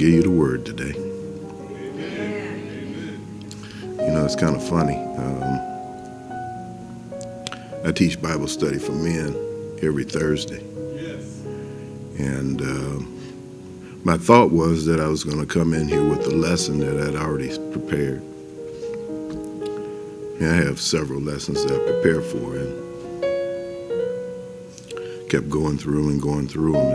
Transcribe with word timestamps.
give 0.00 0.08
you 0.08 0.22
the 0.22 0.30
word 0.30 0.64
today. 0.64 0.94
You 4.02 4.10
know, 4.14 4.24
it's 4.24 4.34
kind 4.34 4.56
of 4.56 4.66
funny. 4.66 4.96
Um, 4.96 5.60
I 7.84 7.92
teach 7.92 8.22
Bible 8.22 8.48
study 8.48 8.78
for 8.78 8.92
men 8.92 9.36
every 9.82 10.04
Thursday. 10.04 10.60
And 12.18 12.62
uh, 12.62 13.00
my 14.02 14.16
thought 14.16 14.50
was 14.50 14.86
that 14.86 15.00
I 15.00 15.06
was 15.06 15.22
going 15.22 15.38
to 15.38 15.44
come 15.44 15.74
in 15.74 15.86
here 15.86 16.08
with 16.08 16.22
the 16.24 16.34
lesson 16.34 16.80
that 16.80 16.98
I'd 17.06 17.14
already 17.14 17.50
prepared. 17.70 18.22
And 20.40 20.46
I 20.46 20.54
have 20.64 20.80
several 20.80 21.20
lessons 21.20 21.62
that 21.66 21.74
I 21.74 21.78
prepared 21.84 22.24
for 22.24 22.56
and 22.56 22.72
kept 25.28 25.50
going 25.50 25.76
through 25.76 26.04
them 26.04 26.12
and 26.12 26.22
going 26.22 26.48
through 26.48 26.72
them. 26.72 26.86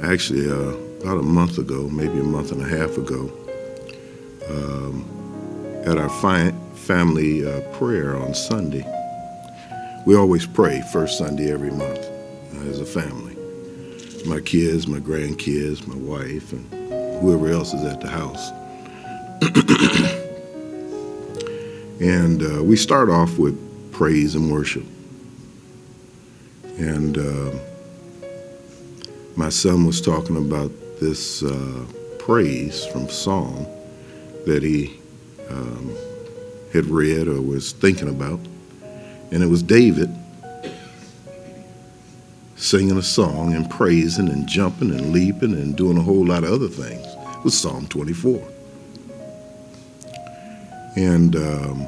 And 0.00 0.04
actually, 0.04 0.50
uh, 0.50 0.76
about 1.00 1.18
a 1.18 1.22
month 1.22 1.58
ago, 1.58 1.88
maybe 1.88 2.18
a 2.18 2.24
month 2.24 2.52
and 2.52 2.60
a 2.60 2.68
half 2.68 2.96
ago, 2.96 3.30
um, 4.48 5.04
at 5.84 5.96
our 5.96 6.08
fi- 6.08 6.54
family 6.74 7.46
uh, 7.46 7.60
prayer 7.78 8.16
on 8.16 8.34
Sunday, 8.34 8.84
we 10.06 10.16
always 10.16 10.46
pray 10.46 10.82
first 10.92 11.18
Sunday 11.18 11.52
every 11.52 11.70
month 11.70 11.98
uh, 11.98 12.68
as 12.68 12.80
a 12.80 12.86
family. 12.86 13.36
My 14.26 14.40
kids, 14.40 14.88
my 14.88 14.98
grandkids, 14.98 15.86
my 15.86 15.96
wife, 15.96 16.52
and 16.52 17.20
whoever 17.20 17.48
else 17.48 17.74
is 17.74 17.84
at 17.84 18.00
the 18.00 18.08
house. 18.08 18.50
and 22.00 22.42
uh, 22.42 22.64
we 22.64 22.76
start 22.76 23.08
off 23.08 23.38
with 23.38 23.56
praise 23.92 24.34
and 24.34 24.50
worship. 24.50 24.84
And 26.78 27.18
uh, 27.18 27.52
my 29.36 29.48
son 29.48 29.86
was 29.86 30.00
talking 30.00 30.36
about 30.36 30.72
this 31.00 31.42
uh, 31.42 31.84
praise 32.18 32.84
from 32.86 33.08
Psalm 33.08 33.66
that 34.46 34.62
he 34.62 34.98
um, 35.48 35.94
had 36.72 36.86
read 36.86 37.28
or 37.28 37.40
was 37.40 37.72
thinking 37.72 38.08
about. 38.08 38.40
And 39.30 39.42
it 39.42 39.46
was 39.46 39.62
David 39.62 40.14
singing 42.56 42.96
a 42.96 43.02
song 43.02 43.54
and 43.54 43.70
praising 43.70 44.28
and 44.28 44.46
jumping 44.48 44.90
and 44.90 45.12
leaping 45.12 45.52
and 45.52 45.76
doing 45.76 45.96
a 45.96 46.02
whole 46.02 46.26
lot 46.26 46.44
of 46.44 46.52
other 46.52 46.68
things. 46.68 47.06
It 47.06 47.44
was 47.44 47.58
Psalm 47.58 47.86
24. 47.86 48.46
And 50.96 51.36
um, 51.36 51.86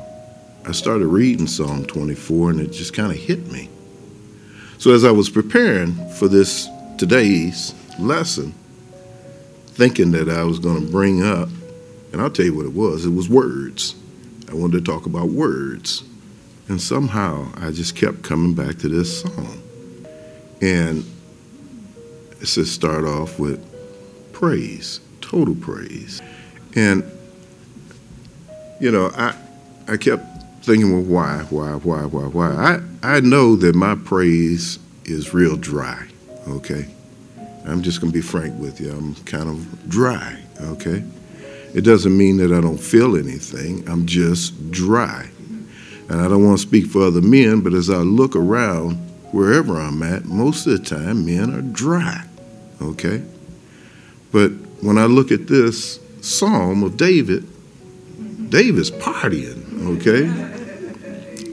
I 0.64 0.72
started 0.72 1.06
reading 1.06 1.48
Psalm 1.48 1.84
24 1.84 2.50
and 2.50 2.60
it 2.60 2.70
just 2.70 2.94
kind 2.94 3.10
of 3.10 3.18
hit 3.18 3.50
me. 3.50 3.68
So 4.78 4.92
as 4.92 5.04
I 5.04 5.10
was 5.10 5.28
preparing 5.28 5.94
for 6.12 6.28
this 6.28 6.68
today's 6.96 7.74
lesson, 7.98 8.54
thinking 9.80 10.10
that 10.10 10.28
I 10.28 10.44
was 10.44 10.58
going 10.58 10.84
to 10.84 10.92
bring 10.92 11.22
up, 11.22 11.48
and 12.12 12.20
I'll 12.20 12.28
tell 12.28 12.44
you 12.44 12.54
what 12.54 12.66
it 12.66 12.74
was, 12.74 13.06
it 13.06 13.14
was 13.14 13.30
words. 13.30 13.94
I 14.50 14.52
wanted 14.52 14.84
to 14.84 14.92
talk 14.92 15.06
about 15.06 15.30
words. 15.30 16.04
And 16.68 16.78
somehow 16.78 17.50
I 17.56 17.70
just 17.70 17.96
kept 17.96 18.22
coming 18.22 18.52
back 18.52 18.76
to 18.80 18.90
this 18.90 19.22
song. 19.22 19.62
And 20.60 21.02
it 22.42 22.46
says 22.46 22.70
start 22.70 23.04
off 23.04 23.38
with 23.38 23.58
praise, 24.34 25.00
total 25.22 25.54
praise. 25.54 26.20
And 26.76 27.02
you 28.80 28.90
know, 28.90 29.10
I 29.14 29.34
I 29.88 29.96
kept 29.96 30.26
thinking, 30.62 30.92
well, 30.92 31.00
why, 31.00 31.46
why, 31.48 31.70
why, 31.76 32.04
why, 32.04 32.26
why? 32.26 32.80
I, 33.02 33.16
I 33.16 33.20
know 33.20 33.56
that 33.56 33.74
my 33.74 33.94
praise 33.94 34.78
is 35.06 35.32
real 35.32 35.56
dry, 35.56 36.06
okay? 36.46 36.86
I'm 37.66 37.82
just 37.82 38.00
going 38.00 38.12
to 38.12 38.18
be 38.18 38.22
frank 38.22 38.58
with 38.58 38.80
you. 38.80 38.90
I'm 38.90 39.14
kind 39.26 39.48
of 39.48 39.88
dry, 39.88 40.42
okay? 40.60 41.04
It 41.74 41.82
doesn't 41.82 42.16
mean 42.16 42.38
that 42.38 42.52
I 42.52 42.60
don't 42.60 42.80
feel 42.80 43.16
anything. 43.16 43.88
I'm 43.88 44.06
just 44.06 44.70
dry. 44.70 45.28
And 46.08 46.20
I 46.20 46.28
don't 46.28 46.44
want 46.44 46.58
to 46.58 46.66
speak 46.66 46.86
for 46.86 47.02
other 47.02 47.20
men, 47.20 47.60
but 47.60 47.72
as 47.72 47.88
I 47.88 47.98
look 47.98 48.34
around, 48.34 48.96
wherever 49.32 49.78
I'm 49.78 50.02
at, 50.02 50.24
most 50.24 50.66
of 50.66 50.72
the 50.72 50.84
time 50.84 51.24
men 51.24 51.54
are 51.54 51.62
dry, 51.62 52.24
okay? 52.82 53.22
But 54.32 54.50
when 54.82 54.98
I 54.98 55.04
look 55.04 55.30
at 55.30 55.46
this 55.46 56.00
psalm 56.20 56.82
of 56.82 56.96
David, 56.96 57.46
David's 58.50 58.90
partying, 58.90 59.98
okay? 59.98 60.26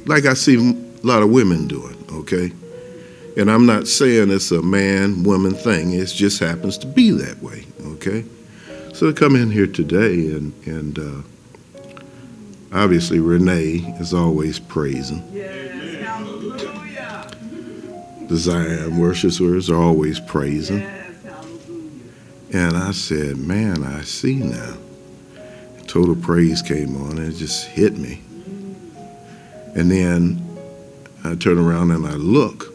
Like 0.05 0.25
I 0.25 0.33
see 0.33 0.55
a 0.55 1.05
lot 1.05 1.21
of 1.21 1.29
women 1.29 1.67
doing, 1.67 2.03
okay? 2.11 2.51
And 3.37 3.51
I'm 3.51 3.67
not 3.67 3.87
saying 3.87 4.31
it's 4.31 4.49
a 4.51 4.63
man 4.63 5.23
woman 5.23 5.53
thing, 5.53 5.91
it 5.91 6.07
just 6.07 6.39
happens 6.39 6.75
to 6.79 6.87
be 6.87 7.11
that 7.11 7.41
way, 7.43 7.65
okay? 7.85 8.25
So 8.93 9.09
I 9.09 9.13
come 9.13 9.35
in 9.35 9.51
here 9.51 9.67
today, 9.67 10.31
and, 10.31 10.53
and 10.65 10.97
uh, 10.97 11.21
obviously 12.73 13.19
Renee 13.19 13.95
is 13.99 14.11
always 14.11 14.57
praising. 14.57 15.23
Yes, 15.31 16.03
hallelujah. 16.03 17.29
The 18.27 18.37
Zion 18.37 18.97
worshipers 18.97 19.69
are 19.69 19.79
always 19.79 20.19
praising. 20.19 20.79
Yes, 20.79 21.23
hallelujah. 21.23 22.01
And 22.53 22.75
I 22.75 22.91
said, 22.91 23.37
man, 23.37 23.83
I 23.83 24.01
see 24.01 24.37
now. 24.37 24.77
Total 25.85 26.15
praise 26.15 26.63
came 26.63 26.99
on 26.99 27.19
and 27.19 27.31
it 27.31 27.37
just 27.37 27.67
hit 27.67 27.97
me. 27.97 28.19
And 29.75 29.91
then 29.91 30.43
I 31.23 31.35
turn 31.35 31.59
around 31.59 31.91
and 31.91 32.05
I 32.05 32.15
look, 32.15 32.66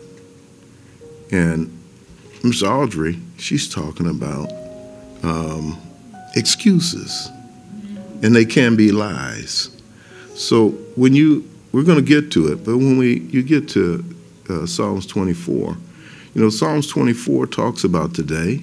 and 1.33 1.79
Miss 2.45 2.63
Audrey, 2.63 3.19
she's 3.39 3.69
talking 3.69 4.09
about 4.09 4.53
um, 5.23 5.79
excuses, 6.37 7.31
and 8.23 8.37
they 8.37 8.45
can 8.45 8.77
be 8.77 8.93
lies. 8.93 9.71
So 10.35 10.71
when 10.95 11.15
you, 11.15 11.49
we're 11.73 11.85
going 11.85 12.05
to 12.05 12.09
get 12.09 12.31
to 12.33 12.53
it, 12.53 12.65
but 12.65 12.77
when 12.77 12.99
we 12.99 13.21
you 13.21 13.43
get 13.43 13.69
to 13.71 14.05
uh, 14.51 14.67
Psalms 14.67 15.07
24, 15.07 15.77
you 16.35 16.43
know 16.43 16.51
Psalms 16.51 16.87
24 16.89 17.47
talks 17.47 17.85
about 17.85 18.15
today, 18.15 18.61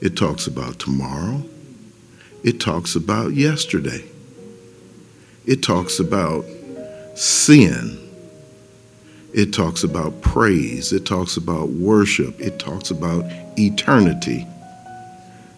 it 0.00 0.16
talks 0.16 0.46
about 0.46 0.78
tomorrow, 0.78 1.42
it 2.42 2.60
talks 2.60 2.94
about 2.94 3.34
yesterday, 3.34 4.04
it 5.44 5.62
talks 5.62 5.98
about 5.98 6.44
sin. 7.14 8.05
It 9.36 9.52
talks 9.52 9.84
about 9.84 10.18
praise. 10.22 10.94
It 10.94 11.04
talks 11.04 11.36
about 11.36 11.68
worship. 11.68 12.40
It 12.40 12.58
talks 12.58 12.90
about 12.90 13.22
eternity. 13.58 14.46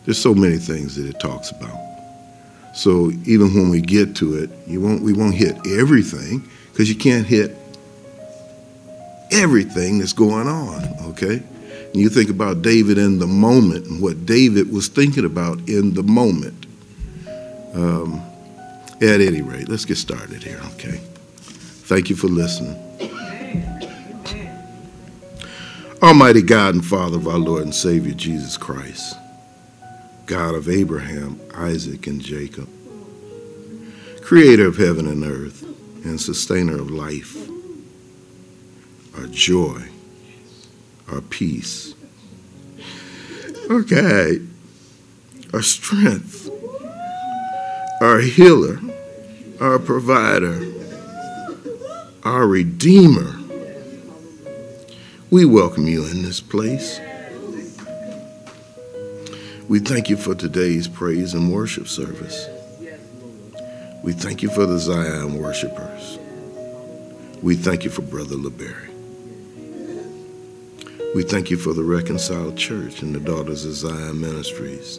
There's 0.05 0.21
so 0.21 0.35
many 0.35 0.57
things 0.57 0.97
that 0.97 1.07
it 1.07 1.21
talks 1.21 1.53
about. 1.53 1.79
So 2.75 3.13
even 3.25 3.55
when 3.55 3.71
we 3.71 3.81
get 3.81 4.17
to 4.17 4.35
it, 4.35 4.51
you 4.67 4.81
won't 4.81 5.03
we 5.03 5.13
won't 5.13 5.35
hit 5.35 5.57
everything 5.79 6.43
because 6.73 6.89
you 6.89 6.97
can't 6.97 7.25
hit 7.25 7.57
everything 9.31 9.99
that's 9.99 10.13
going 10.13 10.49
on, 10.49 10.83
okay? 11.11 11.35
And 11.37 11.97
you 11.97 12.09
think 12.09 12.31
about 12.31 12.63
David 12.63 12.99
in 12.99 13.21
the 13.21 13.29
moment 13.29 13.87
and 13.87 14.03
what 14.03 14.27
David 14.27 14.73
was 14.73 14.89
thinking 14.89 15.25
about 15.25 15.57
in 15.69 15.95
the 15.95 16.03
moment. 16.03 16.67
Um, 17.75 18.21
at 19.01 19.21
any 19.21 19.43
rate, 19.43 19.69
let's 19.69 19.85
get 19.85 19.99
started 19.99 20.43
here, 20.43 20.61
okay? 20.75 21.01
Thank 21.87 22.11
you 22.11 22.17
for 22.17 22.27
listening. 22.27 22.77
Almighty 26.01 26.43
God 26.43 26.75
and 26.75 26.85
Father 26.87 27.17
of 27.17 27.27
our 27.27 27.39
Lord 27.39 27.65
and 27.65 27.75
Savior 27.75 28.15
Jesus 28.15 28.57
Christ, 28.57 29.17
God 30.27 30.55
of 30.55 30.69
Abraham, 30.69 31.41
Isaac, 31.55 32.07
and 32.07 32.21
Jacob, 32.21 32.69
creator 34.23 34.69
of 34.69 34.77
heaven 34.77 35.09
and 35.09 35.25
earth, 35.25 35.65
and 36.05 36.21
sustainer 36.21 36.81
of 36.81 36.93
life, 36.93 37.37
our 39.17 39.27
joy, 39.27 39.83
our 41.11 41.21
peace, 41.21 41.95
okay, 43.69 44.39
our 45.53 45.63
strength, 45.63 46.49
our 48.01 48.21
healer, 48.21 48.79
our 49.61 49.81
provider, 49.81 50.65
our 52.23 52.47
redeemer. 52.47 53.38
We 55.31 55.45
welcome 55.45 55.87
you 55.87 56.07
in 56.07 56.23
this 56.23 56.41
place. 56.41 56.99
We 59.69 59.79
thank 59.79 60.09
you 60.09 60.17
for 60.17 60.35
today's 60.35 60.89
praise 60.89 61.35
and 61.35 61.53
worship 61.53 61.87
service. 61.87 62.49
We 64.03 64.15
thank 64.15 64.43
you 64.43 64.49
for 64.49 64.65
the 64.65 64.79
Zion 64.79 65.39
worshipers. 65.39 66.19
We 67.43 67.57
thank 67.57 67.85
you 67.85 67.91
for 67.91 68.01
Brother 68.01 68.37
LeBerry. 68.37 68.89
We 71.15 71.25
thank 71.25 71.51
you 71.51 71.59
for 71.59 71.75
the 71.75 71.85
Reconciled 71.85 72.57
Church 72.57 73.03
and 73.03 73.15
the 73.15 73.21
Daughters 73.21 73.67
of 73.67 73.75
Zion 73.75 74.23
Ministries, 74.23 74.99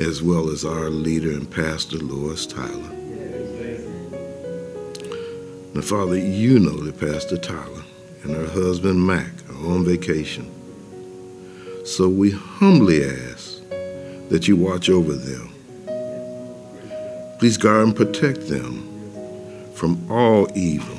as 0.00 0.24
well 0.24 0.50
as 0.50 0.64
our 0.64 0.90
leader 0.90 1.30
and 1.30 1.48
pastor, 1.48 1.98
Lois 1.98 2.46
Tyler. 2.46 2.90
Now, 5.72 5.82
Father, 5.82 6.18
you 6.18 6.58
know 6.58 6.82
that 6.82 6.98
Pastor 6.98 7.38
Tyler 7.38 7.83
and 8.24 8.34
her 8.34 8.48
husband 8.48 9.06
Mac 9.06 9.30
are 9.50 9.70
on 9.70 9.84
vacation. 9.84 10.50
So 11.84 12.08
we 12.08 12.30
humbly 12.30 13.04
ask 13.04 13.60
that 14.30 14.48
you 14.48 14.56
watch 14.56 14.88
over 14.88 15.12
them. 15.12 15.50
Please 17.38 17.58
guard 17.58 17.88
and 17.88 17.96
protect 17.96 18.48
them 18.48 18.90
from 19.74 20.10
all 20.10 20.48
evil 20.56 20.96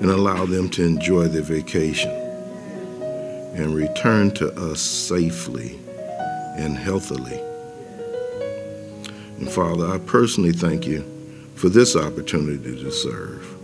and 0.00 0.10
allow 0.10 0.46
them 0.46 0.68
to 0.70 0.84
enjoy 0.84 1.28
their 1.28 1.42
vacation 1.42 2.10
and 3.54 3.74
return 3.74 4.30
to 4.30 4.50
us 4.70 4.80
safely 4.80 5.78
and 6.56 6.76
healthily. 6.76 7.38
And 9.38 9.50
Father, 9.50 9.86
I 9.86 9.98
personally 9.98 10.52
thank 10.52 10.86
you 10.86 11.04
for 11.54 11.68
this 11.68 11.94
opportunity 11.94 12.82
to 12.82 12.90
serve. 12.90 13.61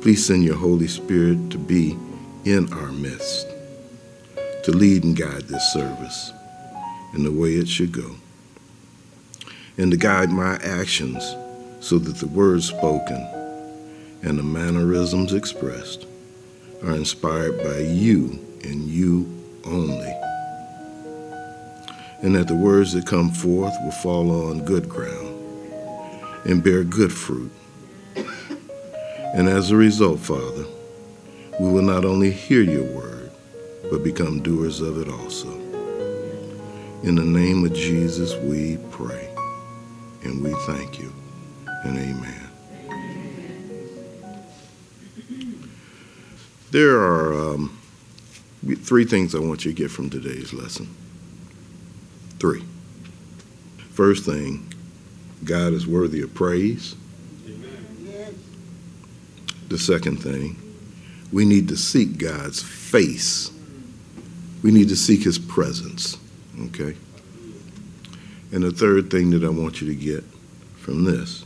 Please 0.00 0.24
send 0.24 0.44
your 0.44 0.56
Holy 0.56 0.86
Spirit 0.86 1.50
to 1.50 1.58
be 1.58 1.96
in 2.44 2.72
our 2.72 2.92
midst, 2.92 3.48
to 4.62 4.70
lead 4.70 5.02
and 5.02 5.16
guide 5.16 5.42
this 5.42 5.72
service 5.72 6.32
in 7.14 7.24
the 7.24 7.32
way 7.32 7.54
it 7.54 7.68
should 7.68 7.90
go, 7.90 8.14
and 9.76 9.90
to 9.90 9.96
guide 9.96 10.30
my 10.30 10.54
actions 10.62 11.24
so 11.80 11.98
that 11.98 12.16
the 12.16 12.28
words 12.28 12.68
spoken 12.68 13.16
and 14.22 14.38
the 14.38 14.42
mannerisms 14.42 15.32
expressed 15.34 16.06
are 16.84 16.94
inspired 16.94 17.58
by 17.58 17.78
you 17.78 18.38
and 18.62 18.88
you 18.88 19.26
only. 19.64 20.14
And 22.22 22.36
that 22.36 22.46
the 22.46 22.54
words 22.54 22.92
that 22.92 23.04
come 23.04 23.30
forth 23.30 23.74
will 23.82 23.90
fall 23.90 24.48
on 24.48 24.64
good 24.64 24.88
ground 24.88 25.36
and 26.44 26.62
bear 26.62 26.84
good 26.84 27.12
fruit. 27.12 27.50
And 29.34 29.48
as 29.48 29.70
a 29.70 29.76
result, 29.76 30.20
Father, 30.20 30.64
we 31.60 31.70
will 31.70 31.82
not 31.82 32.04
only 32.04 32.30
hear 32.30 32.62
your 32.62 32.84
word, 32.84 33.30
but 33.90 34.02
become 34.02 34.42
doers 34.42 34.80
of 34.80 34.98
it 35.00 35.08
also. 35.08 35.50
In 37.02 37.14
the 37.14 37.24
name 37.24 37.64
of 37.64 37.72
Jesus, 37.72 38.34
we 38.36 38.78
pray 38.90 39.28
and 40.22 40.42
we 40.42 40.52
thank 40.66 40.98
you 40.98 41.12
and 41.84 41.96
amen. 41.96 42.48
There 46.70 46.98
are 46.98 47.54
um, 47.54 47.78
three 48.82 49.04
things 49.04 49.34
I 49.34 49.38
want 49.38 49.64
you 49.64 49.72
to 49.72 49.76
get 49.76 49.90
from 49.90 50.10
today's 50.10 50.52
lesson. 50.52 50.88
Three. 52.38 52.62
First 53.92 54.24
thing, 54.24 54.72
God 55.44 55.72
is 55.72 55.86
worthy 55.86 56.20
of 56.22 56.34
praise. 56.34 56.94
The 59.68 59.78
second 59.78 60.18
thing, 60.18 60.56
we 61.32 61.44
need 61.44 61.68
to 61.68 61.76
seek 61.76 62.18
God's 62.18 62.62
face. 62.62 63.52
We 64.62 64.70
need 64.70 64.88
to 64.88 64.96
seek 64.96 65.22
his 65.22 65.38
presence. 65.38 66.16
Okay? 66.66 66.96
And 68.50 68.64
the 68.64 68.70
third 68.70 69.10
thing 69.10 69.30
that 69.30 69.44
I 69.44 69.50
want 69.50 69.80
you 69.80 69.88
to 69.88 69.94
get 69.94 70.24
from 70.78 71.04
this 71.04 71.44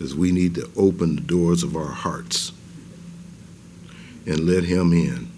is 0.00 0.14
we 0.14 0.32
need 0.32 0.54
to 0.54 0.70
open 0.76 1.16
the 1.16 1.22
doors 1.22 1.62
of 1.62 1.76
our 1.76 1.92
hearts 1.92 2.52
and 4.26 4.40
let 4.40 4.64
him 4.64 4.92
in. 4.92 5.30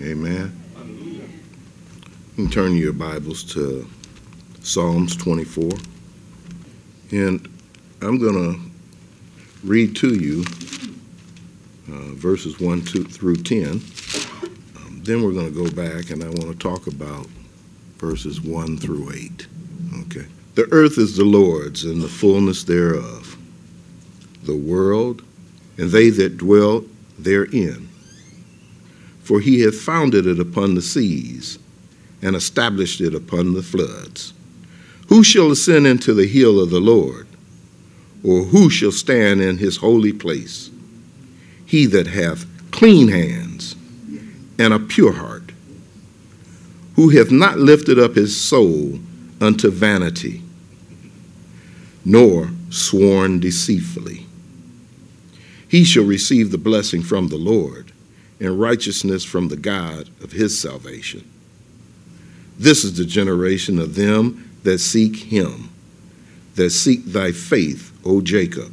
Amen. 0.00 0.62
You 2.36 2.44
can 2.44 2.50
turn 2.50 2.76
your 2.76 2.92
Bibles 2.92 3.42
to 3.54 3.88
Psalms 4.60 5.16
24. 5.16 5.70
And 7.12 7.48
I'm 8.02 8.18
going 8.18 8.34
to 8.34 8.60
read 9.66 9.96
to 9.96 10.14
you 10.14 10.44
uh, 11.88 12.14
verses 12.14 12.60
1 12.60 12.82
two, 12.82 13.04
through 13.04 13.36
10. 13.36 13.80
Um, 14.76 15.00
then 15.02 15.22
we're 15.22 15.32
going 15.32 15.52
to 15.52 15.64
go 15.64 15.70
back 15.70 16.10
and 16.10 16.22
I 16.22 16.26
want 16.26 16.50
to 16.52 16.56
talk 16.56 16.86
about 16.86 17.26
verses 17.98 18.40
1 18.40 18.78
through 18.78 19.12
8. 19.12 19.46
Okay. 20.02 20.26
The 20.54 20.68
earth 20.72 20.98
is 20.98 21.16
the 21.16 21.24
Lord's 21.24 21.84
and 21.84 22.00
the 22.00 22.08
fullness 22.08 22.64
thereof, 22.64 23.36
the 24.44 24.56
world 24.56 25.22
and 25.78 25.90
they 25.90 26.10
that 26.10 26.38
dwell 26.38 26.84
therein. 27.18 27.88
For 29.22 29.40
he 29.40 29.60
hath 29.60 29.80
founded 29.80 30.26
it 30.26 30.38
upon 30.38 30.74
the 30.74 30.82
seas 30.82 31.58
and 32.22 32.34
established 32.34 33.00
it 33.00 33.14
upon 33.14 33.54
the 33.54 33.62
floods. 33.62 34.32
Who 35.08 35.22
shall 35.22 35.50
ascend 35.50 35.86
into 35.86 36.14
the 36.14 36.26
hill 36.26 36.60
of 36.60 36.70
the 36.70 36.80
Lord? 36.80 37.26
Or 38.24 38.42
who 38.42 38.70
shall 38.70 38.92
stand 38.92 39.40
in 39.40 39.58
his 39.58 39.76
holy 39.76 40.12
place? 40.12 40.70
He 41.66 41.86
that 41.86 42.06
hath 42.06 42.46
clean 42.70 43.08
hands 43.08 43.74
and 44.58 44.72
a 44.72 44.78
pure 44.78 45.12
heart, 45.12 45.52
who 46.94 47.10
hath 47.10 47.30
not 47.30 47.58
lifted 47.58 47.98
up 47.98 48.14
his 48.14 48.40
soul 48.40 48.98
unto 49.40 49.70
vanity, 49.70 50.42
nor 52.04 52.50
sworn 52.70 53.40
deceitfully. 53.40 54.26
He 55.68 55.84
shall 55.84 56.04
receive 56.04 56.52
the 56.52 56.58
blessing 56.58 57.02
from 57.02 57.28
the 57.28 57.36
Lord 57.36 57.92
and 58.40 58.60
righteousness 58.60 59.24
from 59.24 59.48
the 59.48 59.56
God 59.56 60.08
of 60.22 60.32
his 60.32 60.58
salvation. 60.58 61.28
This 62.58 62.84
is 62.84 62.96
the 62.96 63.04
generation 63.04 63.78
of 63.78 63.94
them 63.94 64.50
that 64.62 64.78
seek 64.78 65.16
him, 65.16 65.70
that 66.54 66.70
seek 66.70 67.04
thy 67.04 67.32
faith, 67.32 67.92
O 68.04 68.20
Jacob. 68.20 68.72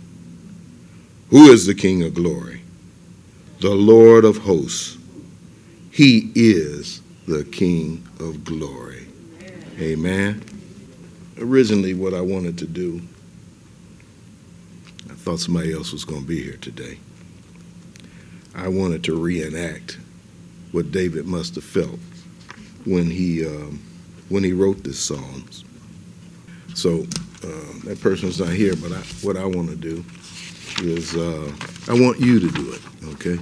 Who 1.31 1.49
is 1.49 1.65
the 1.65 1.73
King 1.73 2.03
of 2.03 2.13
glory? 2.13 2.61
The 3.61 3.73
Lord 3.73 4.25
of 4.25 4.37
hosts. 4.39 4.97
He 5.89 6.29
is 6.35 7.01
the 7.25 7.45
King 7.45 8.05
of 8.19 8.43
glory. 8.43 9.07
Amen. 9.79 10.43
Originally, 11.39 11.93
what 11.93 12.13
I 12.13 12.19
wanted 12.19 12.57
to 12.57 12.67
do, 12.67 13.01
I 15.09 15.13
thought 15.13 15.39
somebody 15.39 15.71
else 15.71 15.93
was 15.93 16.03
going 16.03 16.21
to 16.23 16.27
be 16.27 16.43
here 16.43 16.57
today. 16.57 16.99
I 18.53 18.67
wanted 18.67 19.01
to 19.05 19.17
reenact 19.17 19.99
what 20.73 20.91
David 20.91 21.27
must 21.27 21.55
have 21.55 21.63
felt 21.63 21.99
when 22.83 23.09
he 23.09 23.45
um, 23.45 23.81
when 24.27 24.43
he 24.43 24.51
wrote 24.51 24.83
this 24.83 24.99
Psalms. 24.99 25.63
So 26.73 27.03
uh, 27.43 27.79
that 27.85 27.99
person's 28.01 28.41
not 28.41 28.49
here, 28.49 28.75
but 28.75 28.91
I, 28.91 28.99
what 29.21 29.37
I 29.37 29.45
want 29.45 29.69
to 29.69 29.77
do 29.77 30.03
is 30.81 31.15
uh, 31.15 31.51
I 31.87 31.93
want 31.93 32.19
you 32.19 32.39
to 32.39 32.49
do 32.49 32.73
it, 32.73 32.81
okay? 33.13 33.39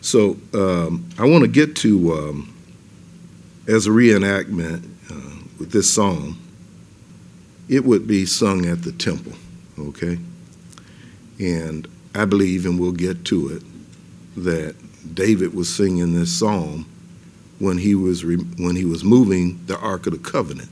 So 0.00 0.36
um, 0.52 1.08
I 1.18 1.26
want 1.26 1.42
to 1.42 1.48
get 1.48 1.76
to, 1.76 2.12
um, 2.12 2.54
as 3.66 3.86
a 3.86 3.90
reenactment 3.90 4.84
uh, 5.10 5.44
with 5.58 5.70
this 5.70 5.92
psalm, 5.92 6.38
it 7.68 7.84
would 7.84 8.06
be 8.06 8.26
sung 8.26 8.66
at 8.66 8.82
the 8.82 8.92
temple, 8.92 9.32
okay? 9.78 10.18
And 11.40 11.88
I 12.14 12.24
believe, 12.26 12.66
and 12.66 12.78
we'll 12.78 12.92
get 12.92 13.24
to 13.26 13.48
it, 13.48 13.62
that 14.36 14.76
David 15.14 15.54
was 15.54 15.74
singing 15.74 16.14
this 16.14 16.38
psalm 16.38 16.86
when 17.58 17.78
he 17.78 17.94
was 17.94 18.24
re- 18.24 18.36
when 18.36 18.76
he 18.76 18.84
was 18.84 19.04
moving 19.04 19.64
the 19.66 19.78
Ark 19.78 20.06
of 20.06 20.12
the 20.12 20.18
Covenant 20.18 20.68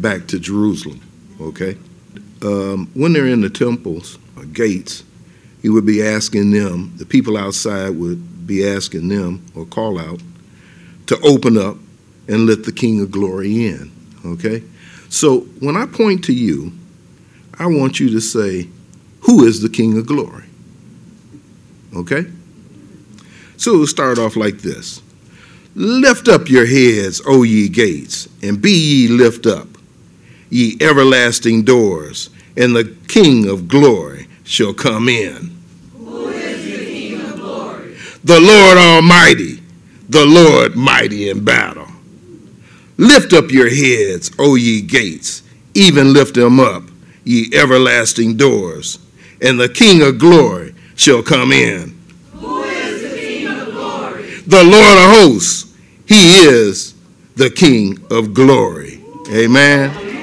back 0.00 0.26
to 0.28 0.38
Jerusalem. 0.38 1.00
Okay, 1.40 1.76
um, 2.42 2.90
when 2.94 3.12
they're 3.12 3.26
in 3.26 3.40
the 3.40 3.50
temples 3.50 4.18
or 4.36 4.44
gates, 4.44 5.04
he 5.62 5.68
would 5.68 5.86
be 5.86 6.02
asking 6.02 6.50
them. 6.50 6.92
The 6.96 7.06
people 7.06 7.36
outside 7.36 7.90
would 7.90 8.46
be 8.46 8.66
asking 8.66 9.08
them 9.08 9.44
or 9.54 9.64
call 9.64 9.98
out 9.98 10.20
to 11.06 11.18
open 11.20 11.56
up 11.56 11.76
and 12.28 12.46
let 12.46 12.64
the 12.64 12.72
King 12.72 13.00
of 13.00 13.10
Glory 13.10 13.66
in. 13.66 13.90
Okay, 14.24 14.62
so 15.08 15.40
when 15.60 15.76
I 15.76 15.86
point 15.86 16.24
to 16.24 16.32
you, 16.32 16.72
I 17.58 17.66
want 17.66 18.00
you 18.00 18.10
to 18.10 18.20
say, 18.20 18.68
"Who 19.20 19.44
is 19.44 19.60
the 19.60 19.68
King 19.68 19.98
of 19.98 20.06
Glory?" 20.06 20.44
Okay. 21.94 22.26
So 23.56 23.78
we'll 23.78 23.86
start 23.86 24.18
off 24.18 24.36
like 24.36 24.58
this. 24.58 25.00
Lift 25.74 26.28
up 26.28 26.48
your 26.48 26.66
heads, 26.66 27.22
O 27.26 27.42
ye 27.42 27.68
gates, 27.68 28.28
and 28.42 28.60
be 28.60 28.72
ye 28.72 29.08
lift 29.08 29.46
up, 29.46 29.68
ye 30.50 30.76
everlasting 30.80 31.62
doors, 31.62 32.30
and 32.56 32.74
the 32.74 32.94
King 33.08 33.48
of 33.48 33.68
glory 33.68 34.28
shall 34.44 34.74
come 34.74 35.08
in. 35.08 35.56
Who 35.96 36.28
is 36.28 36.64
the 36.64 36.84
King 36.84 37.20
of 37.20 37.36
glory? 37.36 37.96
The 38.24 38.40
Lord 38.40 38.78
Almighty, 38.78 39.62
the 40.08 40.24
Lord 40.24 40.76
mighty 40.76 41.30
in 41.30 41.44
battle. 41.44 41.88
Lift 42.96 43.32
up 43.32 43.50
your 43.50 43.68
heads, 43.68 44.30
O 44.38 44.54
ye 44.54 44.80
gates, 44.80 45.42
even 45.74 46.12
lift 46.12 46.34
them 46.34 46.60
up, 46.60 46.84
ye 47.24 47.50
everlasting 47.52 48.36
doors, 48.36 48.98
and 49.40 49.58
the 49.58 49.68
King 49.68 50.02
of 50.02 50.18
glory 50.18 50.74
shall 50.94 51.22
come 51.22 51.50
in. 51.50 51.98
Who 52.34 52.62
is 52.62 53.02
the 53.02 53.16
King 53.16 53.48
of 53.48 53.72
glory? 53.72 54.40
The 54.46 54.62
Lord 54.62 54.98
of 54.98 55.32
hosts, 55.32 55.74
he 56.06 56.44
is 56.46 56.94
the 57.34 57.50
King 57.50 57.98
of 58.10 58.32
glory. 58.32 59.02
Amen. 59.32 60.13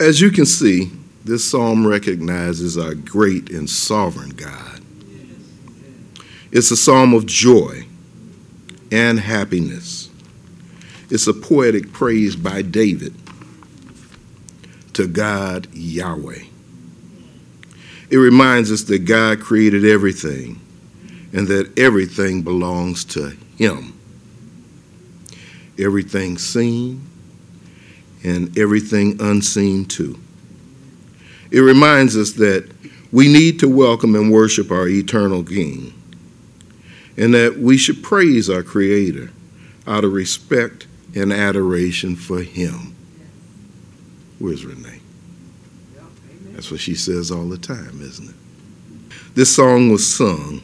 As 0.00 0.18
you 0.18 0.30
can 0.30 0.46
see, 0.46 0.90
this 1.26 1.48
psalm 1.48 1.86
recognizes 1.86 2.78
our 2.78 2.94
great 2.94 3.50
and 3.50 3.68
sovereign 3.68 4.30
God. 4.30 4.80
It's 6.50 6.70
a 6.70 6.76
psalm 6.76 7.12
of 7.12 7.26
joy 7.26 7.84
and 8.90 9.20
happiness. 9.20 10.08
It's 11.10 11.26
a 11.26 11.34
poetic 11.34 11.92
praise 11.92 12.34
by 12.34 12.62
David 12.62 13.14
to 14.94 15.06
God 15.06 15.68
Yahweh. 15.74 16.44
It 18.08 18.16
reminds 18.16 18.72
us 18.72 18.84
that 18.84 19.00
God 19.00 19.40
created 19.40 19.84
everything 19.84 20.62
and 21.34 21.46
that 21.48 21.78
everything 21.78 22.40
belongs 22.40 23.04
to 23.04 23.36
Him. 23.58 24.00
Everything 25.78 26.38
seen 26.38 27.09
and 28.22 28.56
everything 28.58 29.20
unseen 29.20 29.84
too. 29.84 30.18
It 31.50 31.60
reminds 31.60 32.16
us 32.16 32.32
that 32.32 32.70
we 33.12 33.32
need 33.32 33.58
to 33.60 33.68
welcome 33.68 34.14
and 34.14 34.30
worship 34.30 34.70
our 34.70 34.86
eternal 34.86 35.42
King 35.42 35.92
and 37.16 37.34
that 37.34 37.58
we 37.58 37.76
should 37.76 38.02
praise 38.02 38.48
our 38.48 38.62
Creator 38.62 39.30
out 39.86 40.04
of 40.04 40.12
respect 40.12 40.86
and 41.14 41.32
adoration 41.32 42.14
for 42.14 42.42
Him. 42.42 42.94
Where's 44.38 44.64
Renee? 44.64 45.00
That's 46.52 46.70
what 46.70 46.80
she 46.80 46.94
says 46.94 47.30
all 47.30 47.46
the 47.46 47.58
time, 47.58 48.00
isn't 48.00 48.30
it? 48.30 48.36
This 49.34 49.54
song 49.54 49.90
was 49.90 50.12
sung 50.12 50.62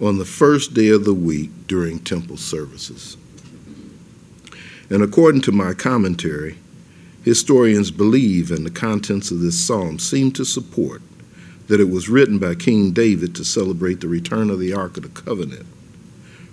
on 0.00 0.18
the 0.18 0.24
first 0.24 0.74
day 0.74 0.88
of 0.88 1.04
the 1.04 1.14
week 1.14 1.50
during 1.66 1.98
temple 1.98 2.36
services. 2.36 3.16
And 4.90 5.02
according 5.02 5.42
to 5.42 5.52
my 5.52 5.74
commentary, 5.74 6.58
historians 7.24 7.90
believe 7.90 8.50
and 8.50 8.64
the 8.64 8.70
contents 8.70 9.30
of 9.30 9.40
this 9.40 9.58
psalm 9.58 9.98
seem 9.98 10.32
to 10.32 10.44
support 10.44 11.02
that 11.66 11.80
it 11.80 11.90
was 11.90 12.08
written 12.08 12.38
by 12.38 12.54
King 12.54 12.92
David 12.92 13.34
to 13.34 13.44
celebrate 13.44 14.00
the 14.00 14.08
return 14.08 14.50
of 14.50 14.58
the 14.58 14.72
Ark 14.72 14.96
of 14.96 15.02
the 15.02 15.08
Covenant 15.20 15.66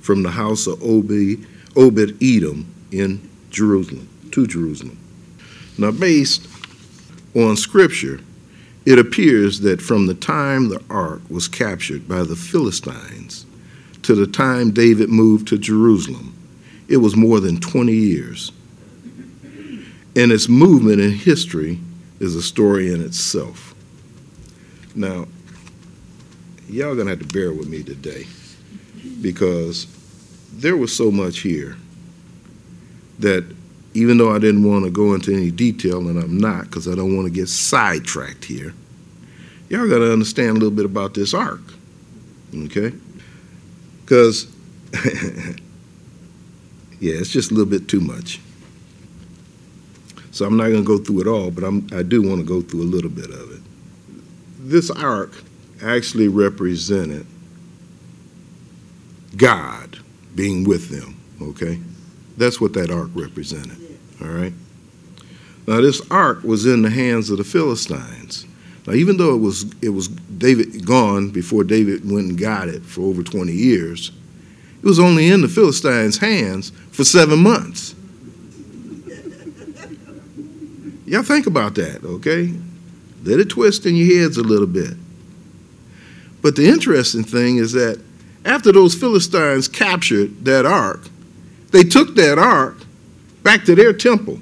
from 0.01 0.23
the 0.23 0.31
house 0.31 0.67
of 0.67 0.81
Obed 0.83 2.17
Edom 2.21 2.73
in 2.91 3.29
Jerusalem, 3.49 4.09
to 4.31 4.45
Jerusalem. 4.45 4.97
Now, 5.77 5.91
based 5.91 6.47
on 7.35 7.55
scripture, 7.57 8.19
it 8.85 8.99
appears 8.99 9.61
that 9.61 9.81
from 9.81 10.05
the 10.05 10.13
time 10.13 10.69
the 10.69 10.83
ark 10.89 11.21
was 11.29 11.47
captured 11.47 12.07
by 12.07 12.23
the 12.23 12.35
Philistines 12.35 13.45
to 14.03 14.13
the 14.13 14.27
time 14.27 14.69
David 14.71 15.09
moved 15.09 15.47
to 15.47 15.57
Jerusalem, 15.57 16.35
it 16.87 16.97
was 16.97 17.15
more 17.15 17.39
than 17.39 17.59
20 17.59 17.91
years. 17.91 18.51
And 20.15 20.31
its 20.31 20.47
movement 20.47 21.01
in 21.01 21.11
history 21.11 21.79
is 22.19 22.35
a 22.35 22.41
story 22.41 22.91
in 22.91 23.01
itself. 23.01 23.75
Now, 24.95 25.27
y'all 26.69 26.95
gonna 26.95 27.11
have 27.11 27.19
to 27.19 27.25
bear 27.25 27.51
with 27.51 27.67
me 27.67 27.83
today 27.83 28.25
because 29.21 29.87
there 30.53 30.77
was 30.77 30.95
so 30.95 31.11
much 31.11 31.39
here 31.39 31.75
that 33.19 33.45
even 33.93 34.17
though 34.17 34.33
I 34.33 34.39
didn't 34.39 34.63
want 34.63 34.85
to 34.85 34.91
go 34.91 35.13
into 35.13 35.33
any 35.33 35.51
detail, 35.51 36.07
and 36.07 36.19
I'm 36.19 36.37
not 36.37 36.65
because 36.65 36.87
I 36.87 36.95
don't 36.95 37.15
want 37.15 37.27
to 37.27 37.31
get 37.31 37.47
sidetracked 37.47 38.43
here, 38.45 38.73
y'all 39.69 39.87
got 39.87 39.99
to 39.99 40.11
understand 40.11 40.51
a 40.51 40.53
little 40.53 40.69
bit 40.69 40.85
about 40.85 41.13
this 41.13 41.33
ark, 41.33 41.61
okay? 42.53 42.93
Because, 44.01 44.47
yeah, 46.99 47.13
it's 47.13 47.29
just 47.29 47.51
a 47.51 47.53
little 47.53 47.69
bit 47.69 47.87
too 47.87 48.01
much. 48.01 48.41
So 50.35 50.45
I'm 50.45 50.57
not 50.57 50.67
going 50.67 50.83
to 50.83 50.85
go 50.85 50.97
through 50.97 51.21
it 51.21 51.27
all, 51.27 51.49
but 51.49 51.63
I'm, 51.63 51.87
I 51.93 52.03
do 52.03 52.21
want 52.21 52.41
to 52.41 52.45
go 52.45 52.61
through 52.61 52.81
a 52.81 52.91
little 52.91 53.09
bit 53.09 53.29
of 53.29 53.53
it. 53.53 53.61
This 54.59 54.91
ark 54.91 55.31
actually 55.81 56.27
represented 56.27 57.25
God 59.37 59.97
being 60.35 60.65
with 60.65 60.89
them, 60.89 61.17
okay? 61.41 61.79
That's 62.35 62.59
what 62.59 62.73
that 62.73 62.91
ark 62.91 63.11
represented, 63.13 63.77
all 64.21 64.27
right? 64.27 64.51
Now, 65.67 65.79
this 65.79 66.01
ark 66.11 66.43
was 66.43 66.65
in 66.65 66.81
the 66.81 66.89
hands 66.89 67.29
of 67.29 67.37
the 67.37 67.45
Philistines. 67.45 68.45
Now, 68.85 68.91
even 68.91 69.15
though 69.15 69.33
it 69.33 69.39
was, 69.39 69.73
it 69.81 69.91
was 69.91 70.09
David 70.09 70.85
gone 70.85 71.29
before 71.29 71.63
David 71.63 72.11
went 72.11 72.27
and 72.27 72.37
got 72.37 72.67
it 72.67 72.83
for 72.83 73.03
over 73.03 73.23
20 73.23 73.53
years, 73.53 74.11
it 74.79 74.85
was 74.85 74.99
only 74.99 75.29
in 75.29 75.41
the 75.41 75.47
Philistines' 75.47 76.17
hands 76.17 76.71
for 76.91 77.05
seven 77.05 77.39
months. 77.39 77.94
Y'all 81.05 81.23
think 81.23 81.45
about 81.45 81.75
that, 81.75 82.03
okay? 82.03 82.53
Let 83.23 83.39
it 83.39 83.49
twist 83.49 83.85
in 83.85 83.95
your 83.95 84.21
heads 84.21 84.37
a 84.37 84.43
little 84.43 84.67
bit. 84.67 84.93
But 86.41 86.55
the 86.55 86.67
interesting 86.67 87.23
thing 87.23 87.57
is 87.57 87.73
that 87.73 88.01
after 88.43 88.71
those 88.71 88.95
Philistines 88.95 89.67
captured 89.67 90.45
that 90.45 90.65
ark, 90.65 91.01
they 91.71 91.83
took 91.83 92.15
that 92.15 92.37
ark 92.37 92.77
back 93.43 93.65
to 93.65 93.75
their 93.75 93.93
temple, 93.93 94.39